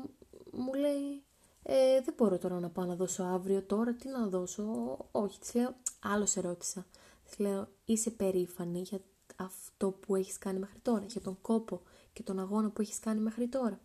μου 0.50 0.74
λέει, 0.74 1.22
ε, 1.62 2.00
δεν 2.00 2.14
μπορώ 2.16 2.38
τώρα 2.38 2.60
να 2.60 2.70
πάω 2.70 2.84
να 2.84 2.96
δώσω 2.96 3.22
αύριο, 3.22 3.62
τώρα 3.62 3.94
τι 3.94 4.08
να 4.08 4.26
δώσω, 4.26 4.96
όχι, 5.10 5.38
της 5.38 5.54
λέω, 5.54 5.76
άλλο 6.02 6.26
σε 6.26 6.40
ρώτησα. 6.40 6.86
Της 7.24 7.38
λέω, 7.38 7.68
είσαι 7.84 8.10
περήφανη 8.10 8.80
για 8.80 9.00
αυτό 9.38 9.90
που 9.90 10.16
έχεις 10.16 10.38
κάνει 10.38 10.58
μέχρι 10.58 10.78
τώρα, 10.78 11.04
για 11.08 11.20
τον 11.20 11.38
κόπο 11.40 11.82
και 12.12 12.22
τον 12.22 12.38
αγώνα 12.38 12.70
που 12.70 12.80
έχεις 12.80 12.98
κάνει 12.98 13.20
μέχρι 13.20 13.48
τώρα. 13.48 13.80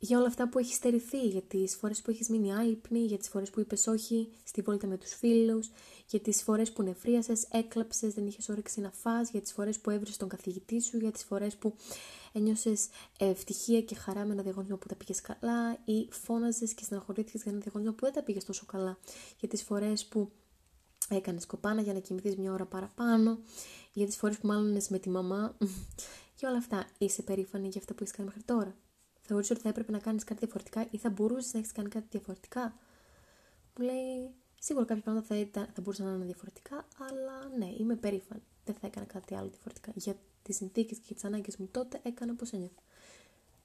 Για 0.00 0.18
όλα 0.18 0.26
αυτά 0.26 0.48
που 0.48 0.58
έχει 0.58 0.74
στερηθεί, 0.74 1.28
για 1.28 1.42
τις 1.42 1.76
φορές 1.76 2.02
που 2.02 2.10
έχεις 2.10 2.28
μείνει 2.28 2.54
άϊπνη, 2.54 2.98
για 2.98 3.18
τις 3.18 3.28
φορές 3.28 3.50
που 3.50 3.60
είπες 3.60 3.86
όχι 3.86 4.32
στη 4.44 4.62
βόλτα 4.62 4.86
με 4.86 4.96
τους 4.96 5.14
φίλους, 5.14 5.70
για 6.06 6.20
τις 6.20 6.42
φορές 6.42 6.72
που 6.72 6.82
νευρίασες, 6.82 7.46
έκλαψες, 7.50 8.14
δεν 8.14 8.26
είχες 8.26 8.48
όρεξη 8.48 8.80
να 8.80 8.90
φας, 8.90 9.30
για 9.30 9.40
τις 9.40 9.52
φορές 9.52 9.78
που 9.78 9.90
έβρισες 9.90 10.16
τον 10.16 10.28
καθηγητή 10.28 10.80
σου, 10.80 10.96
για 10.98 11.10
τις 11.10 11.24
φορές 11.24 11.56
που 11.56 11.74
ένιωσες 12.32 12.88
ευτυχία 13.18 13.82
και 13.82 13.94
χαρά 13.94 14.24
με 14.24 14.32
ένα 14.32 14.42
διαγωνισμό 14.42 14.76
που 14.76 14.86
τα 14.86 14.94
πήγες 14.94 15.20
καλά 15.20 15.78
ή 15.84 16.08
φώναζες 16.10 16.74
και 16.74 16.84
στεναχωρήθηκες 16.84 17.42
για 17.42 17.52
ένα 17.52 17.60
διαγωνισμό 17.60 17.94
που 17.94 18.04
δεν 18.04 18.14
τα 18.14 18.22
πήγες 18.22 18.44
τόσο 18.44 18.66
καλά, 18.66 18.98
για 19.38 19.48
τις 19.48 19.62
φορές 19.62 20.06
που 20.06 20.30
έκανες 21.08 21.46
κοπάνα 21.46 21.80
για 21.80 21.92
να 21.92 21.98
κοιμηθείς 21.98 22.36
μια 22.36 22.52
ώρα 22.52 22.64
παραπάνω, 22.64 23.38
για 23.92 24.06
τις 24.06 24.16
φορές 24.16 24.38
που 24.38 24.46
μάλλον 24.46 24.82
με 24.88 24.98
τη 24.98 25.10
μαμά. 25.10 25.56
και 26.36 26.46
όλα 26.46 26.56
αυτά. 26.56 26.86
Είσαι 26.98 27.22
περήφανη 27.22 27.68
για 27.68 27.80
αυτά 27.80 27.94
που 27.94 28.02
έχεις 28.02 28.14
κάνει 28.14 28.28
μέχρι 28.28 28.44
τώρα. 28.44 28.76
Θεωρείς 29.20 29.50
ότι 29.50 29.60
θα 29.60 29.68
έπρεπε 29.68 29.92
να 29.92 29.98
κάνεις 29.98 30.24
κάτι 30.24 30.38
διαφορετικά 30.40 30.86
ή 30.90 30.98
θα 30.98 31.10
μπορούσες 31.10 31.52
να 31.52 31.58
έχεις 31.58 31.72
κάνει 31.72 31.88
κάτι 31.88 32.06
διαφορετικά; 32.10 32.78
Μου 33.76 33.84
λέει, 33.84 34.34
σίγουρα 34.58 34.84
κάποια 34.84 35.02
πράγματα 35.02 35.26
θα, 35.26 35.36
ήταν, 35.36 35.68
θα 35.74 35.80
μπορούσαν 35.80 36.06
να 36.06 36.12
είναι 36.12 36.24
διαφορετικά, 36.24 36.86
αλλά 36.98 37.56
ναι, 37.58 37.74
είμαι 37.78 37.96
περήφανη. 37.96 38.42
Δεν 38.64 38.74
θα 38.74 38.86
έκανα 38.86 39.06
κάτι 39.06 39.34
άλλο 39.34 39.48
διαφορετικά. 39.48 39.92
Για 39.94 40.16
τις 40.42 40.56
συνθήκες 40.56 40.98
και 40.98 41.14
τις 41.14 41.24
ανάγκες 41.24 41.56
μου 41.56 41.68
τότε 41.70 42.00
έκανα 42.02 42.32
όπως 42.32 42.52
ένιωθα. 42.52 42.82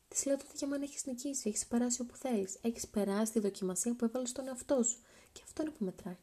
Της 0.07 0.25
λέω 0.25 0.37
τότε 0.37 0.53
για 0.55 0.67
μένα 0.67 0.83
έχεις 0.83 1.05
νικήσει, 1.05 1.49
έχεις 1.49 1.65
περάσει 1.65 2.01
όπου 2.01 2.15
θέλεις. 2.15 2.57
Έχεις 2.61 2.87
περάσει 2.87 3.31
τη 3.31 3.39
δοκιμασία 3.39 3.95
που 3.95 4.05
έβαλες 4.05 4.29
στον 4.29 4.47
εαυτό 4.47 4.83
σου. 4.83 4.99
Και 5.31 5.41
αυτό 5.43 5.61
είναι 5.61 5.71
που 5.71 5.85
μετράει 5.85 6.17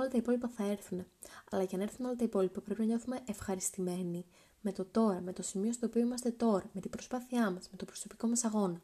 όλα 0.00 0.08
τα 0.08 0.16
υπόλοιπα 0.16 0.48
θα 0.48 0.64
έρθουν. 0.64 1.06
Αλλά 1.50 1.62
για 1.62 1.78
να 1.78 1.84
έρθουν 1.84 2.06
όλα 2.06 2.16
τα 2.16 2.24
υπόλοιπα 2.24 2.60
πρέπει 2.60 2.80
να 2.80 2.86
νιώθουμε 2.86 3.20
ευχαριστημένοι 3.26 4.26
με 4.60 4.72
το 4.72 4.84
τώρα, 4.84 5.20
με 5.20 5.32
το 5.32 5.42
σημείο 5.42 5.72
στο 5.72 5.86
οποίο 5.86 6.00
είμαστε 6.00 6.30
τώρα, 6.30 6.70
με 6.72 6.80
την 6.80 6.90
προσπάθειά 6.90 7.50
μας, 7.50 7.68
με 7.70 7.76
το 7.76 7.84
προσωπικό 7.84 8.26
μας 8.26 8.44
αγώνα. 8.44 8.80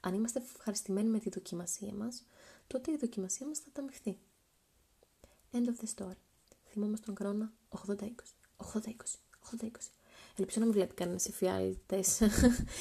Αν 0.00 0.14
είμαστε 0.14 0.42
ευχαριστημένοι 0.54 1.08
με 1.08 1.18
τη 1.18 1.30
δοκιμασία 1.30 1.92
μας, 1.92 2.26
τότε 2.66 2.90
η 2.92 2.96
δοκιμασία 2.96 3.46
μας 3.46 3.58
θα 3.58 3.68
ταμιχθεί. 3.72 4.18
End 5.52 5.66
of 5.66 5.84
the 5.84 5.88
story. 5.96 6.16
Θυμόμαστε 6.68 7.06
τον 7.06 7.16
χρόνο 7.16 7.50
80-20. 7.86 8.04
80-20. 8.56 9.18
80-20. 9.60 9.68
Ελπίζω 10.36 10.60
να 10.60 10.64
μην 10.64 10.74
βλέπει 10.74 10.94
κανένας 10.94 11.26
εφιάλτε 11.26 12.00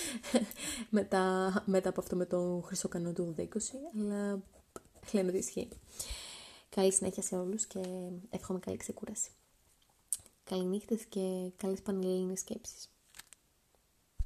μετά, 0.89 1.53
μετά 1.65 1.89
από 1.89 2.01
αυτό 2.01 2.15
με 2.15 2.25
τον 2.25 2.63
χρυσό 2.63 2.87
κανόνα 2.87 3.13
του 3.13 3.35
80-20, 3.37 3.43
αλλά 3.99 4.43
λένε 5.11 5.29
ότι 5.29 5.37
ισχύει. 5.37 5.67
Καλή 6.75 6.93
συνέχεια 6.93 7.23
σε 7.23 7.37
όλους 7.37 7.65
και 7.65 7.79
εύχομαι 8.29 8.59
καλή 8.59 8.77
ξεκούραση. 8.77 9.29
Καληνύχτες 10.43 11.05
και 11.05 11.51
καλές 11.55 11.81
πανελλήνιες 11.81 12.39
σκέψεις. 12.39 12.90